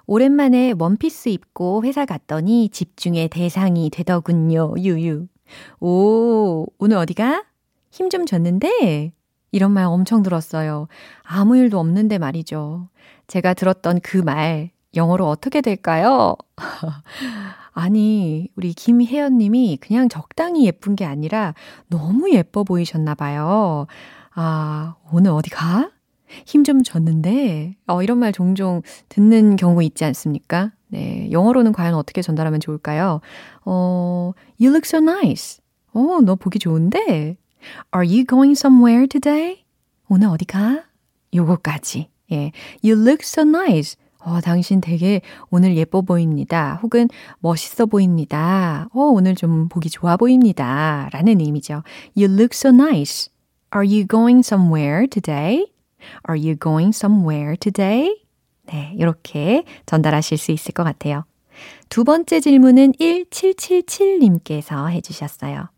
오랜만에 0.08 0.74
원피스 0.80 1.30
입고 1.30 1.84
회사 1.84 2.06
갔더니 2.06 2.69
집중의 2.69 3.28
대상이 3.30 3.89
되더군요. 3.89 4.74
유유. 4.78 5.28
오, 5.82 6.65
오늘 6.78 6.98
어디가? 6.98 7.43
힘 7.91 8.10
좀 8.10 8.26
줬는데? 8.26 9.12
이런 9.52 9.71
말 9.71 9.86
엄청 9.86 10.24
들었어요. 10.24 10.88
아무 11.24 11.58
일도 11.58 11.78
없는데 11.80 12.19
말이죠. 12.19 12.88
제가 13.28 13.54
들었던 13.54 14.00
그 14.02 14.17
말, 14.17 14.69
영어로 14.95 15.28
어떻게 15.28 15.60
될까요? 15.62 16.36
아니, 17.75 18.47
우리 18.55 18.73
김혜연 18.73 19.38
님이 19.38 19.77
그냥 19.81 20.07
적당히 20.07 20.65
예쁜 20.65 20.95
게 20.95 21.03
아니라 21.03 21.53
너무 21.88 22.31
예뻐 22.31 22.63
보이셨나 22.63 23.15
봐요. 23.15 23.85
아, 24.33 24.95
오늘 25.11 25.31
어디 25.31 25.49
가? 25.49 25.91
힘 26.45 26.63
좀 26.63 26.83
줬는데, 26.83 27.75
어, 27.88 28.01
이런 28.01 28.17
말 28.17 28.31
종종 28.31 28.81
듣는 29.09 29.57
경우 29.57 29.83
있지 29.83 30.05
않습니까? 30.05 30.71
네. 30.88 31.29
영어로는 31.31 31.73
과연 31.73 31.95
어떻게 31.95 32.21
전달하면 32.21 32.61
좋을까요? 32.61 33.19
어, 33.65 34.31
you 34.59 34.71
look 34.73 34.83
so 34.85 34.99
nice. 34.99 35.59
어, 35.93 36.21
너 36.23 36.35
보기 36.35 36.59
좋은데? 36.59 37.38
Are 37.93 38.07
you 38.07 38.25
going 38.25 38.53
somewhere 38.53 39.05
today? 39.07 39.65
오늘 40.07 40.29
어디 40.29 40.45
가? 40.45 40.83
요거까지. 41.33 42.09
예. 42.31 42.51
You 42.83 42.97
look 43.01 43.19
so 43.21 43.43
nice. 43.43 43.97
어, 44.25 44.41
당신 44.41 44.81
되게 44.81 45.21
오늘 45.51 45.77
예뻐 45.77 46.01
보입니다. 46.01 46.79
혹은 46.81 47.07
멋있어 47.39 47.85
보입니다. 47.85 48.89
어, 48.93 49.01
오늘 49.01 49.35
좀 49.35 49.69
보기 49.69 49.89
좋아 49.89 50.17
보입니다. 50.17 51.09
라는 51.13 51.39
의미죠. 51.39 51.83
You 52.17 52.33
look 52.33 52.49
so 52.53 52.71
nice. 52.71 53.29
Are 53.73 53.88
you 53.88 54.07
going 54.07 54.39
somewhere 54.39 55.07
today? 55.07 55.67
Are 56.27 56.39
you 56.39 56.57
going 56.57 56.89
somewhere 56.89 57.55
today? 57.57 58.19
네, 58.67 58.93
이렇게 58.97 59.63
전달하실 59.85 60.39
수 60.39 60.51
있을 60.51 60.73
것 60.73 60.83
같아요. 60.83 61.25
두 61.89 62.03
번째 62.03 62.39
질문은 62.39 62.93
1777님께서 62.93 64.89
해주셨어요. 64.89 65.69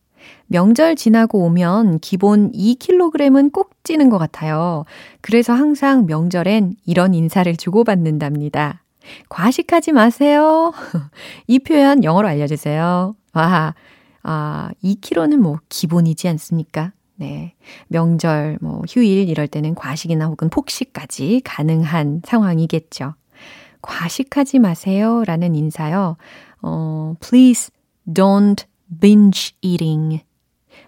명절 0.47 0.95
지나고 0.95 1.39
오면 1.45 1.99
기본 1.99 2.51
2kg은 2.51 3.51
꼭 3.51 3.71
찌는 3.83 4.09
것 4.09 4.17
같아요. 4.17 4.85
그래서 5.21 5.53
항상 5.53 6.05
명절엔 6.05 6.75
이런 6.85 7.13
인사를 7.13 7.55
주고받는답니다. 7.55 8.83
과식하지 9.29 9.91
마세요. 9.93 10.73
이 11.47 11.59
표현 11.59 12.03
영어로 12.03 12.27
알려주세요. 12.27 13.15
와, 13.33 13.75
아, 14.23 14.69
2kg는 14.83 15.37
뭐 15.37 15.59
기본이지 15.69 16.27
않습니까? 16.29 16.91
네. 17.15 17.55
명절, 17.87 18.59
뭐, 18.61 18.81
휴일 18.87 19.27
이럴 19.27 19.47
때는 19.47 19.73
과식이나 19.73 20.27
혹은 20.27 20.49
폭식까지 20.49 21.41
가능한 21.43 22.21
상황이겠죠. 22.23 23.15
과식하지 23.81 24.59
마세요. 24.59 25.23
라는 25.25 25.55
인사요. 25.55 26.17
어, 26.61 27.15
please 27.19 27.71
don't 28.07 28.65
binge 28.99 29.53
eating. 29.61 30.21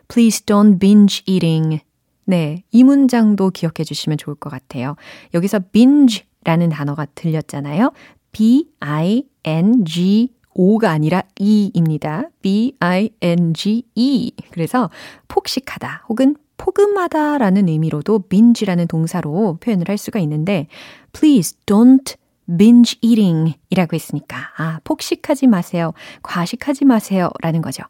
Please 0.10 0.44
don't 0.46 0.80
binge 0.80 1.24
eating. 1.26 1.82
네. 2.26 2.64
이 2.72 2.84
문장도 2.84 3.52
기억해 3.52 3.84
주시면 3.86 4.18
좋을 4.18 4.36
것 4.36 4.50
같아요. 4.50 4.96
여기서 5.34 5.60
binge 5.72 6.24
라는 6.44 6.70
단어가 6.70 7.06
들렸잖아요. 7.16 7.92
B-I-N-G 8.32 10.30
O가 10.54 10.92
아니라 10.92 11.24
E입니다. 11.38 12.30
B-I-N-G-E. 12.42 14.32
그래서 14.52 14.90
폭식하다 15.28 16.06
혹은 16.10 16.36
포금하다 16.58 17.38
라는 17.38 17.70
의미로도 17.70 18.28
binge라는 18.28 18.88
동사로 18.88 19.58
표현을 19.62 19.88
할 19.88 19.98
수가 19.98 20.20
있는데 20.20 20.68
please 21.14 21.58
don't 21.66 22.18
binge 22.58 22.98
eating 23.02 23.58
이라고 23.70 23.96
했으니까 23.96 24.38
아, 24.58 24.80
폭식하지 24.84 25.48
마세요. 25.48 25.94
과식하지 26.24 26.86
마세요 26.86 27.30
라는 27.42 27.62
거죠. 27.62 27.84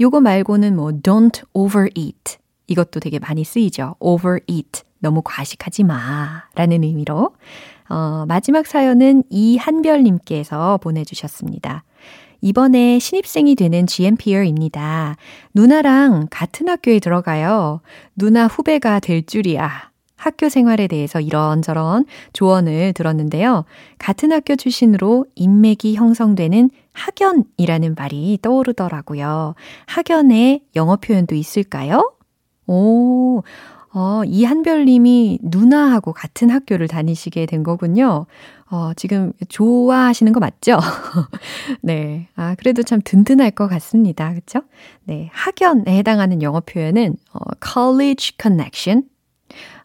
요거 0.00 0.20
말고는 0.20 0.76
뭐 0.76 0.90
don't 0.90 1.42
overeat 1.52 2.38
이것도 2.66 3.00
되게 3.00 3.18
많이 3.18 3.44
쓰이죠. 3.44 3.96
overeat 4.00 4.82
너무 4.98 5.22
과식하지 5.24 5.84
마 5.84 6.44
라는 6.54 6.82
의미로 6.82 7.34
어, 7.88 8.24
마지막 8.26 8.66
사연은 8.66 9.24
이한별님께서 9.30 10.78
보내주셨습니다. 10.78 11.84
이번에 12.40 12.98
신입생이 12.98 13.54
되는 13.54 13.86
GMPR입니다. 13.86 15.16
누나랑 15.54 16.28
같은 16.30 16.68
학교에 16.68 16.98
들어가요. 16.98 17.80
누나 18.16 18.46
후배가 18.46 19.00
될 19.00 19.24
줄이야. 19.24 19.90
학교 20.16 20.48
생활에 20.48 20.86
대해서 20.86 21.20
이런저런 21.20 22.04
조언을 22.32 22.92
들었는데요. 22.94 23.64
같은 23.98 24.32
학교 24.32 24.56
출신으로 24.56 25.26
인맥이 25.34 25.96
형성되는 25.96 26.70
학연이라는 26.94 27.94
말이 27.96 28.38
떠오르더라고요. 28.40 29.54
학연에 29.86 30.62
영어 30.74 30.96
표현도 30.96 31.34
있을까요? 31.34 32.14
오, 32.66 33.42
어, 33.92 34.22
이한별님이 34.24 35.38
누나하고 35.42 36.12
같은 36.12 36.50
학교를 36.50 36.88
다니시게 36.88 37.46
된 37.46 37.62
거군요. 37.62 38.26
어, 38.70 38.92
지금 38.96 39.32
좋아하시는 39.48 40.32
거 40.32 40.40
맞죠? 40.40 40.78
네. 41.82 42.28
아, 42.34 42.56
그래도 42.56 42.82
참 42.82 43.00
든든할 43.04 43.52
것 43.52 43.68
같습니다. 43.68 44.34
그쵸? 44.34 44.62
네. 45.04 45.30
학연에 45.32 45.96
해당하는 45.96 46.42
영어 46.42 46.60
표현은, 46.60 47.16
어, 47.32 47.38
college 47.64 48.32
connection. 48.40 49.04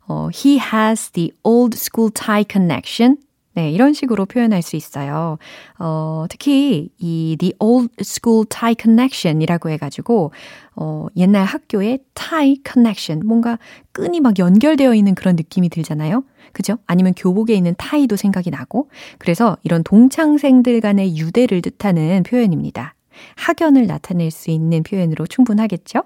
어, 0.08 0.30
he 0.34 0.58
has 0.58 1.12
the 1.12 1.32
old 1.44 1.78
school 1.78 2.12
tie 2.12 2.44
connection. 2.50 3.18
네, 3.56 3.72
이런 3.72 3.94
식으로 3.94 4.26
표현할 4.26 4.62
수 4.62 4.76
있어요. 4.76 5.38
어, 5.80 6.26
특히 6.30 6.90
이 6.98 7.36
The 7.40 7.54
Old 7.60 7.90
School 8.00 8.46
Tie 8.48 8.76
Connection이라고 8.80 9.70
해가지고 9.70 10.32
어, 10.76 11.08
옛날 11.18 11.44
학교의 11.46 12.00
tie 12.14 12.62
connection 12.66 13.26
뭔가 13.26 13.60
끈이 13.92 14.22
막 14.22 14.40
연결되어 14.40 14.94
있는 14.94 15.14
그런 15.16 15.36
느낌이 15.36 15.70
들잖아요. 15.70 16.24
그죠? 16.54 16.78
아니면 16.86 17.14
교복에 17.18 17.54
있는 17.54 17.76
타이도 17.78 18.16
생각이 18.16 18.50
나고 18.50 18.90
그래서 19.18 19.58
이런 19.64 19.84
동창생들 19.84 20.80
간의 20.82 21.18
유대를 21.18 21.62
뜻하는 21.62 22.24
표현입니다. 22.24 22.96
학연을 23.36 23.88
나타낼 23.88 24.32
수 24.32 24.52
있는 24.52 24.84
표현으로 24.84 25.28
충분하겠죠? 25.28 26.04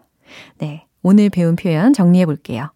네. 0.58 0.88
오늘 1.04 1.30
배운 1.30 1.56
표현 1.56 1.94
정리해 1.94 2.26
볼게요. 2.26 2.72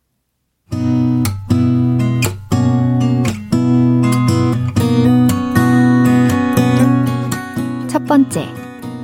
번째. 8.12 8.46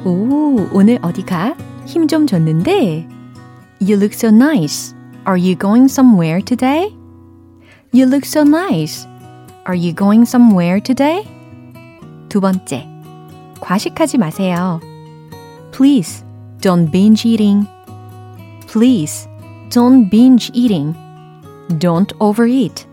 오, 0.05 0.69
오늘 0.73 0.99
어디 1.03 1.25
가? 1.25 1.55
힘 1.87 2.07
좀 2.07 2.27
줬는데. 2.27 3.07
You 3.81 3.97
look 3.97 4.12
so 4.12 4.29
nice. 4.29 4.95
Are 5.25 5.38
you 5.38 5.57
going 5.57 5.87
somewhere 5.87 6.43
today? 6.43 6.95
You 7.93 8.07
look 8.07 8.27
so 8.27 8.43
nice. 8.43 9.07
Are 9.67 9.77
you 9.77 9.95
going 9.95 10.23
somewhere 10.23 10.81
today? 10.81 11.25
두 12.29 12.41
번째. 12.41 12.87
과식하지 13.61 14.19
마세요. 14.19 14.81
Please, 15.73 16.25
don't 16.61 16.91
binge 16.91 17.25
eating. 17.27 17.67
Please, 18.67 19.29
don't 19.71 20.11
binge 20.11 20.51
eating. 20.53 20.95
Don't 21.79 22.12
overeat. 22.21 22.87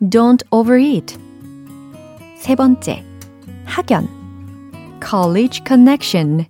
Don't 0.00 0.42
overeat. 0.50 1.18
세 2.38 2.54
번째. 2.54 3.04
학연. 3.66 4.08
College 4.99 5.63
connection. 5.63 6.47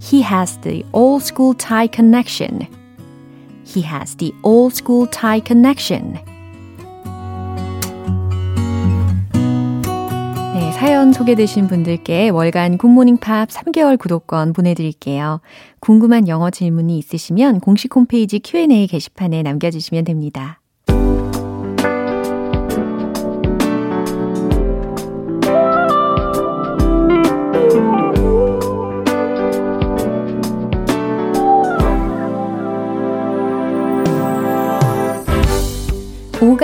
He 0.00 0.22
has 0.22 0.58
the 0.58 0.84
old 0.92 1.22
school 1.22 1.54
tie 1.54 1.88
connection. 1.88 2.66
He 3.64 3.82
has 3.82 4.16
the 4.16 4.34
old 4.42 4.74
school 4.74 5.06
tie 5.06 5.40
connection. 5.40 6.18
사연 10.78 11.12
소개되신 11.12 11.66
분들께 11.66 12.28
월간 12.28 12.78
굿모닝 12.78 13.16
팝 13.16 13.48
3개월 13.48 13.98
구독권 13.98 14.52
보내드릴게요. 14.52 15.40
궁금한 15.80 16.28
영어 16.28 16.50
질문이 16.50 16.96
있으시면 16.98 17.58
공식 17.58 17.96
홈페이지 17.96 18.38
Q&A 18.38 18.86
게시판에 18.86 19.42
남겨주시면 19.42 20.04
됩니다. 20.04 20.60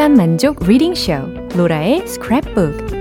오감 0.05 0.17
만족 0.17 0.63
reading 0.63 0.95
쇼 0.95 1.15
로라의 1.57 2.03
스크랩북 2.03 2.93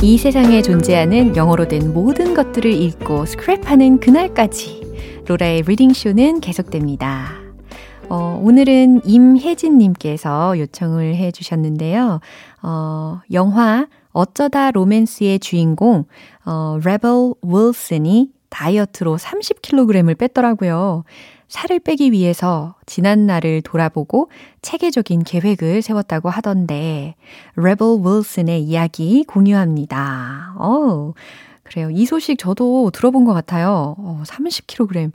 이 0.00 0.16
세상에 0.16 0.62
존재하는 0.62 1.36
영어로 1.36 1.68
된 1.68 1.92
모든 1.92 2.32
것들을 2.32 2.72
읽고 2.72 3.24
스크랩하는 3.24 4.00
그날까지 4.00 5.24
로라의 5.26 5.60
reading 5.66 5.92
쇼는 5.92 6.40
계속됩니다. 6.40 7.32
어, 8.08 8.40
오늘은 8.42 9.02
임혜진님께서 9.04 10.58
요청을 10.58 11.16
해 11.16 11.30
주셨는데요. 11.30 12.20
어, 12.62 13.20
영화 13.32 13.88
어쩌다 14.14 14.70
로맨스의 14.70 15.40
주인공, 15.40 16.06
어, 16.46 16.78
레벨 16.82 17.34
윌슨이 17.42 18.30
다이어트로 18.48 19.16
30kg을 19.16 20.16
뺐더라고요. 20.16 21.04
살을 21.48 21.80
빼기 21.80 22.12
위해서 22.12 22.76
지난 22.86 23.26
날을 23.26 23.62
돌아보고 23.62 24.30
체계적인 24.62 25.24
계획을 25.24 25.82
세웠다고 25.82 26.30
하던데, 26.30 27.16
레벨 27.56 27.98
윌슨의 28.02 28.62
이야기 28.62 29.24
공유합니다. 29.24 30.54
어 30.58 31.12
그래요. 31.64 31.90
이 31.90 32.06
소식 32.06 32.38
저도 32.38 32.90
들어본 32.92 33.24
것 33.24 33.32
같아요. 33.32 33.96
어, 33.98 34.22
30kg. 34.26 35.12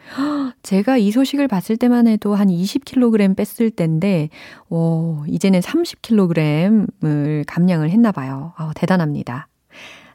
제가 0.64 0.98
이 0.98 1.12
소식을 1.12 1.48
봤을 1.48 1.78
때만 1.78 2.08
해도 2.08 2.36
한 2.36 2.50
20kg 2.50 3.38
뺐을 3.38 3.70
때인데, 3.72 4.30
오, 4.70 5.24
이제는 5.28 5.62
30kg을 5.62 7.46
감량을 7.48 7.92
했나 7.92 8.12
봐요. 8.12 8.54
어, 8.58 8.72
대단합니다. 8.76 9.48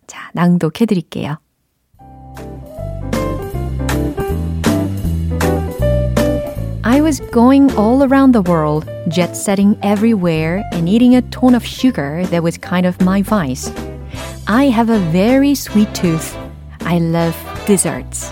자, 0.07 0.31
낭독해 0.35 0.87
드릴게요. 0.87 1.38
I 6.87 7.01
was 7.01 7.20
going 7.33 7.73
all 7.79 8.03
around 8.03 8.33
the 8.33 8.42
world, 8.42 8.87
jet 9.09 9.35
setting 9.35 9.79
everywhere, 9.83 10.62
and 10.73 10.88
eating 10.88 11.14
a 11.14 11.23
ton 11.31 11.55
of 11.55 11.64
sugar 11.64 12.27
that 12.27 12.42
was 12.42 12.59
kind 12.59 12.87
of 12.87 13.01
my 13.01 13.23
vice. 13.23 13.73
I 14.46 14.64
have 14.64 14.90
a 14.90 14.98
very 15.10 15.54
sweet 15.54 15.94
tooth. 15.94 16.37
I 16.80 16.98
love 16.98 17.37
desserts. 17.66 18.30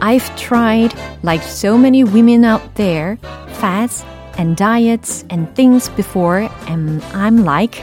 I've 0.00 0.34
tried, 0.36 0.94
like 1.22 1.42
so 1.42 1.78
many 1.78 2.04
women 2.04 2.44
out 2.44 2.74
there, 2.74 3.16
fasts 3.60 4.04
and 4.36 4.56
diets 4.56 5.24
and 5.30 5.54
things 5.54 5.88
before, 5.90 6.50
and 6.66 7.02
I'm 7.14 7.44
like, 7.44 7.82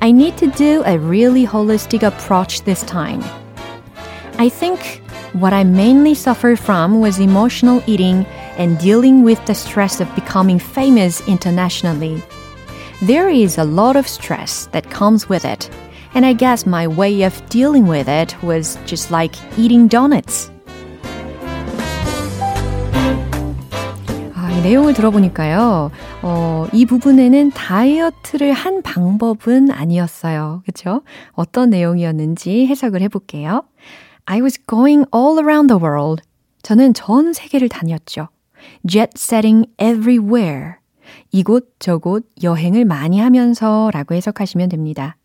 I 0.00 0.12
need 0.12 0.36
to 0.38 0.46
do 0.46 0.82
a 0.86 0.98
really 0.98 1.44
holistic 1.44 2.02
approach 2.06 2.62
this 2.62 2.82
time. 2.84 3.22
I 4.38 4.48
think 4.48 5.02
what 5.32 5.52
I 5.52 5.64
mainly 5.64 6.14
suffered 6.14 6.58
from 6.58 7.00
was 7.00 7.18
emotional 7.18 7.82
eating 7.86 8.24
and 8.56 8.78
dealing 8.78 9.22
with 9.22 9.44
the 9.46 9.54
stress 9.54 10.00
of 10.00 10.14
becoming 10.14 10.58
famous 10.58 11.26
internationally. 11.28 12.22
There 13.02 13.28
is 13.28 13.58
a 13.58 13.64
lot 13.64 13.96
of 13.96 14.08
stress 14.08 14.66
that 14.66 14.90
comes 14.90 15.28
with 15.28 15.44
it, 15.44 15.68
and 16.14 16.24
I 16.26 16.32
guess 16.34 16.66
my 16.66 16.86
way 16.86 17.22
of 17.24 17.34
dealing 17.48 17.88
with 17.88 18.08
it 18.08 18.34
was 18.42 18.78
just 18.86 19.10
like 19.12 19.36
eating 19.56 19.88
donuts. 19.88 20.50
아, 24.34 24.50
이 24.50 24.62
내용을 24.62 24.94
들어보니까요, 24.94 25.90
어, 26.22 26.66
이 26.72 26.86
부분에는 26.86 27.50
다이어트를 27.52 28.52
한 28.52 28.82
방법은 28.82 29.70
아니었어요. 29.70 30.62
그쵸? 30.64 31.02
어떤 31.32 31.70
내용이었는지 31.70 32.66
해석을 32.66 33.02
해볼게요. 33.02 33.62
I 34.26 34.40
was 34.40 34.58
going 34.68 35.06
all 35.14 35.38
around 35.38 35.68
the 35.72 35.82
world. 35.82 36.22
저는 36.62 36.92
전 36.94 37.32
세계를 37.32 37.68
다녔죠. 37.68 38.28
jet 38.86 39.12
setting 39.16 39.66
everywhere. 39.80 40.74
이곳저곳 41.30 42.28
여행을 42.42 42.84
많이 42.84 43.20
하면서 43.20 43.90
라고 43.92 44.14
해석하시면 44.14 44.68
됩니다. 44.68 45.16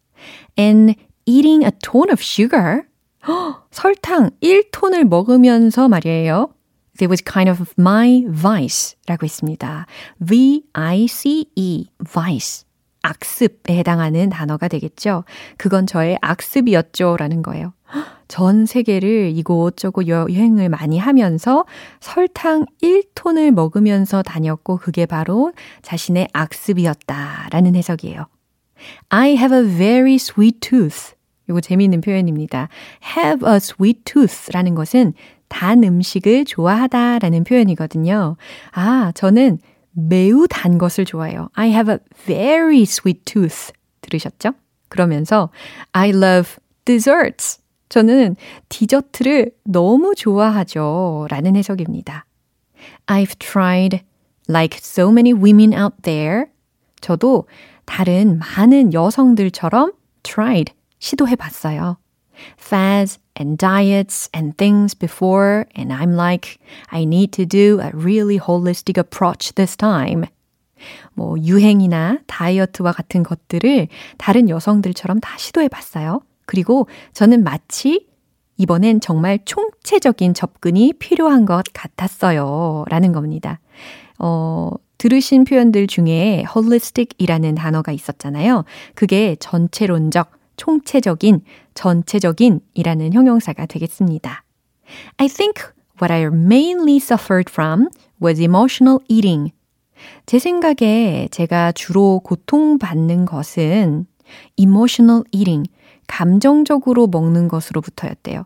And 0.58 0.96
eating 1.26 1.64
a 1.64 1.72
ton 1.82 2.10
of 2.10 2.22
sugar. 2.22 2.84
설탕 3.72 4.32
1톤을 4.42 5.06
먹으면서 5.06 5.88
말이에요. 5.88 6.54
That 7.00 7.10
was 7.10 7.24
kind 7.24 7.50
of 7.50 7.66
my 7.80 8.26
vice 8.30 8.96
라고 9.08 9.26
했습니다. 9.26 9.88
V-I-C-E, 10.26 11.88
vice. 12.08 12.66
악습에 13.02 13.78
해당하는 13.78 14.30
단어가 14.30 14.68
되겠죠. 14.68 15.26
그건 15.58 15.86
저의 15.86 16.18
악습이었죠. 16.22 17.18
라는 17.18 17.42
거예요. 17.42 17.74
전 18.28 18.66
세계를 18.66 19.34
이곳저곳 19.36 20.08
여행을 20.08 20.70
많이 20.70 20.98
하면서 20.98 21.66
설탕 22.00 22.66
1톤을 22.82 23.52
먹으면서 23.52 24.24
다녔고 24.24 24.78
그게 24.78 25.06
바로 25.06 25.52
자신의 25.82 26.30
악습이었다라는 26.32 27.76
해석이에요. 27.76 28.26
I 29.10 29.32
have 29.36 29.56
a 29.56 29.64
very 29.64 30.16
sweet 30.16 30.60
tooth. 30.60 31.14
이거 31.50 31.60
재미있는 31.62 32.02
표현입니다. 32.02 32.70
have 33.18 33.48
a 33.48 33.58
sweet 33.58 34.04
tooth라는 34.06 34.76
것은 34.76 35.14
단 35.50 35.84
음식을 35.84 36.46
좋아하다라는 36.46 37.44
표현이거든요. 37.44 38.38
아, 38.72 39.12
저는 39.14 39.60
매우 39.92 40.48
단 40.50 40.78
것을 40.78 41.06
좋아해요. 41.06 41.50
I 41.54 41.70
have 41.70 41.94
a 41.94 42.00
very 42.26 42.82
sweet 42.84 43.22
tooth. 43.26 43.72
들으셨죠? 44.02 44.54
그러면서 44.90 45.50
I 45.92 46.10
love 46.10 46.56
desserts. 46.86 47.60
저는 47.90 48.36
디저트를 48.70 49.52
너무 49.66 50.16
좋아하죠. 50.16 51.28
라는 51.30 51.56
해석입니다. 51.56 52.26
I've 53.06 53.38
tried 53.38 54.02
like 54.50 54.80
so 54.82 55.10
many 55.10 55.34
women 55.34 55.74
out 55.80 55.96
there. 56.02 56.46
저도 57.02 57.48
다른 57.86 58.40
많은 58.40 58.94
여성들처럼 58.94 59.94
tried 60.24 60.74
시도해 61.00 61.36
봤어요. 61.36 61.98
fads 62.58 63.20
and 63.40 63.58
diets 63.58 64.30
and 64.34 64.58
things 64.58 64.96
before, 64.96 65.66
and 65.76 65.94
I'm 65.94 66.16
like, 66.16 66.60
I 66.92 67.04
need 67.04 67.32
to 67.34 67.46
do 67.46 67.80
a 67.82 67.92
really 67.94 68.40
holistic 68.40 68.98
approach 68.98 69.54
this 69.56 69.76
time. 69.76 70.26
뭐, 71.14 71.38
유행이나 71.40 72.20
다이어트와 72.28 72.92
같은 72.92 73.24
것들을 73.24 73.88
다른 74.18 74.50
여성들처럼 74.50 75.20
다 75.20 75.38
시도해 75.38 75.68
봤어요. 75.68 76.22
그리고 76.46 76.88
저는 77.14 77.44
마치 77.44 78.08
이번엔 78.58 79.00
정말 79.00 79.40
총체적인 79.46 80.34
접근이 80.34 80.94
필요한 81.00 81.46
것 81.46 81.64
같았어요. 81.74 82.86
라는 82.90 83.12
겁니다. 83.12 83.60
어, 84.20 84.72
들으신 85.04 85.44
표현들 85.44 85.88
중에 85.88 86.46
holistic이라는 86.56 87.56
단어가 87.56 87.92
있었잖아요. 87.92 88.64
그게 88.96 89.36
전체론적, 89.38 90.32
총체적인, 90.56 91.42
전체적인 91.74 92.62
이라는 92.74 93.12
형용사가 93.12 93.66
되겠습니다. 93.66 94.46
I 95.18 95.28
think 95.28 95.62
what 96.02 96.14
I 96.14 96.22
mainly 96.28 96.96
suffered 97.02 97.52
from 97.52 97.90
was 98.24 98.42
emotional 98.42 99.00
eating. 99.10 99.52
제 100.26 100.40
생각에 100.40 101.28
제가 101.32 101.74
주로 101.74 102.22
고통받는 102.24 103.26
것은 103.26 104.06
emotional 104.56 105.24
eating, 105.34 105.70
감정적으로 106.08 107.08
먹는 107.08 107.50
것으로부터였대요. 107.50 108.46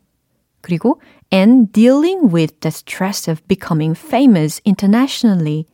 그리고 0.62 0.99
and 1.32 1.72
dealing 1.72 2.34
with 2.34 2.62
the 2.62 2.72
stress 2.72 3.30
of 3.30 3.43
becoming 3.47 3.95
famous 3.95 4.60
internationally. 4.66 5.66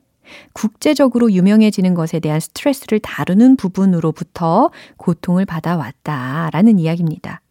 국제적으로 0.54 1.32
유명해지는 1.32 1.94
것에 1.94 2.20
대한 2.20 2.40
스트레스를 2.40 3.00
다루는 3.00 3.56
부분으로부터 3.56 4.70
고통을 4.98 5.46
받아왔다라는 5.46 6.80
이야기입니다. 6.80 7.42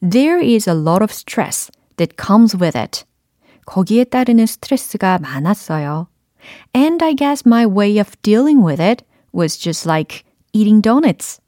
There 0.00 0.44
is 0.44 0.68
a 0.68 0.76
lot 0.76 1.02
of 1.02 1.10
stress 1.10 1.70
that 1.96 2.14
comes 2.16 2.56
with 2.56 2.78
it. 2.78 3.04
거기에 3.66 4.04
따르는 4.04 4.46
스트레스가 4.46 5.18
많았어요. 5.18 6.08
And 6.74 7.04
I 7.04 7.14
guess 7.14 7.42
my 7.46 7.66
way 7.66 7.98
of 7.98 8.12
dealing 8.22 8.64
with 8.64 8.82
it 8.82 9.04
was 9.34 9.58
just 9.58 9.88
like 9.88 10.22
eating 10.52 10.80
donuts. 10.80 11.40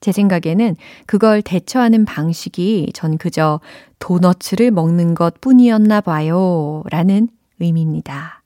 제 0.00 0.12
생각에는 0.12 0.76
그걸 1.06 1.40
대처하는 1.40 2.04
방식이 2.04 2.90
전 2.92 3.16
그저 3.16 3.60
도너츠를 4.00 4.70
먹는 4.70 5.14
것 5.14 5.40
뿐이었나 5.40 6.02
봐요. 6.02 6.82
라는 6.90 7.28
의미입니다. 7.58 8.43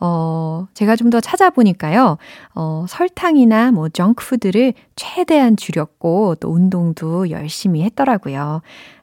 어, 0.00 0.66
제가 0.74 0.94
좀 0.96 1.06
더 1.10 1.20
찾아보니까요, 1.20 2.18
어, 2.54 2.84
설탕이나 2.88 3.70
뭐, 3.70 3.88
정크푸드를 3.88 4.74
최대한 4.96 5.56
줄였고, 5.56 6.34
또 6.40 6.50
운동도 6.50 7.30
열심히 7.30 7.82
했더라고요. 7.84 8.60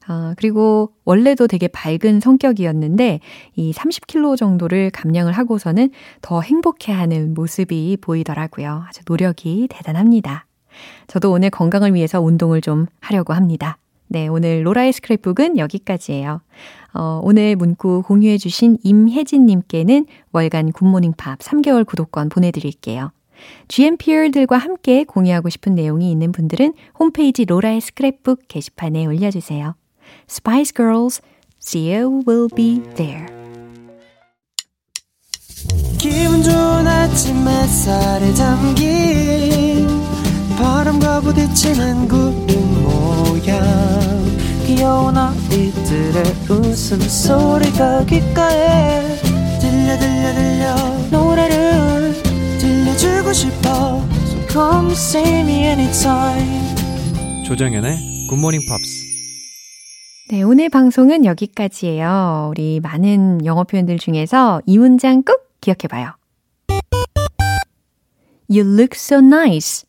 어, 0.10 0.34
그리고 0.36 0.91
원래도 1.06 1.48
되게 1.48 1.70
밝은 1.70 2.20
성격이었는데, 2.20 3.22
이 3.56 3.72
30kg 3.72 4.36
정도를 4.38 4.89
감량을 4.91 5.32
하고서는 5.32 5.91
더 6.22 6.41
행복해하는 6.41 7.34
모습이 7.34 7.98
보이더라고요. 8.02 8.84
아주 8.89 9.02
노력이 9.08 9.68
대단합니다. 9.70 10.46
저도 11.08 11.32
오늘 11.32 11.50
건강을 11.50 11.94
위해서 11.94 12.20
운동을 12.20 12.60
좀 12.60 12.88
하려고 13.00 13.34
합니다. 13.34 13.78
네, 14.10 14.28
오늘 14.28 14.66
로라의 14.66 14.91
스크랩북은 14.91 15.58
여기까지예요. 15.58 16.41
어, 16.94 17.20
오늘 17.24 17.56
문구 17.56 18.04
공유해 18.06 18.38
주신 18.38 18.78
임혜진님께는 18.84 20.06
월간 20.32 20.72
굿모닝 20.72 21.14
팝 21.18 21.39
3개월 21.39 21.86
구독권 21.86 22.30
보내드릴게요. 22.30 23.12
GMPR들과 23.68 24.58
함께 24.58 25.04
공유하고 25.04 25.50
싶은 25.50 25.76
내용이 25.76 26.12
있는 26.12 26.32
분들은 26.32 26.74
홈페이지 26.98 27.46
로라의 27.46 27.82
스크랩북 27.82 28.41
게시판에 28.48 29.06
올려주세요. 29.06 29.76
Spice 30.30 30.74
Girls, 30.76 31.22
See 31.62 31.94
You 31.94 32.22
Will 32.28 32.48
Be 32.56 32.82
There. 32.96 33.26
기분 35.98 36.44
좋은 36.44 36.86
아침 36.88 37.48
햇살에 37.48 38.34
담긴 38.34 39.88
바람과 40.58 41.22
부딪히는 41.22 42.08
구름 42.08 42.84
모양 42.84 44.03
귀여운 44.66 45.18
아이들의 45.18 46.24
웃음소리가 46.49 48.05
귓가에 48.05 49.01
들려 49.59 49.97
들려 49.97 50.34
들려 50.34 50.76
노래를 51.11 52.14
들려주고 52.59 53.34
싶어 53.34 54.01
So 54.26 54.47
come 54.47 54.91
see 54.93 55.39
me 55.41 55.66
anytime 55.66 57.43
조정연의 57.45 58.28
굿모닝 58.30 58.61
팝스 58.70 59.03
네, 60.30 60.41
오늘 60.41 60.70
방송은 60.70 61.26
여기까지예요. 61.26 62.47
우리 62.49 62.80
많은 62.80 63.45
영어 63.45 63.66
표현들 63.66 63.99
중에서 63.99 64.61
이 64.66 64.78
문장 64.80 65.22
꼭 65.22 65.36
기억해 65.61 65.88
봐요. 65.89 66.14
You 68.49 68.66
look 68.66 68.93
so 68.93 69.20
nice. 69.20 69.86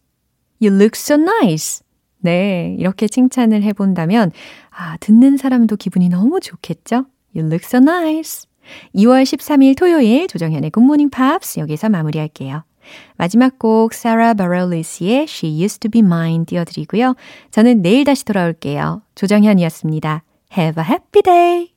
You 0.60 0.74
look 0.74 0.90
so 0.96 1.16
nice. 1.16 1.82
네, 2.18 2.74
이렇게 2.78 3.06
칭찬을 3.06 3.62
해본다면, 3.62 4.32
아, 4.76 4.96
듣는 4.98 5.36
사람도 5.36 5.76
기분이 5.76 6.08
너무 6.08 6.40
좋겠죠? 6.40 7.06
You 7.34 7.46
look 7.46 7.64
so 7.64 7.78
nice. 7.78 8.48
2월 8.94 9.22
13일 9.22 9.76
토요일 9.76 10.26
조정현의 10.26 10.70
굿모닝 10.70 11.10
팝스 11.10 11.60
여기서 11.60 11.88
마무리할게요. 11.88 12.64
마지막 13.16 13.58
곡 13.58 13.94
사라 13.94 14.34
바렐리스의 14.34 15.26
She 15.28 15.62
Used 15.62 15.80
to 15.80 15.90
Be 15.90 16.00
Mine 16.00 16.44
띄워드리고요. 16.46 17.14
저는 17.50 17.82
내일 17.82 18.04
다시 18.04 18.24
돌아올게요. 18.24 19.02
조정현이었습니다. 19.14 20.22
Have 20.56 20.82
a 20.82 20.88
happy 20.88 21.22
day! 21.22 21.73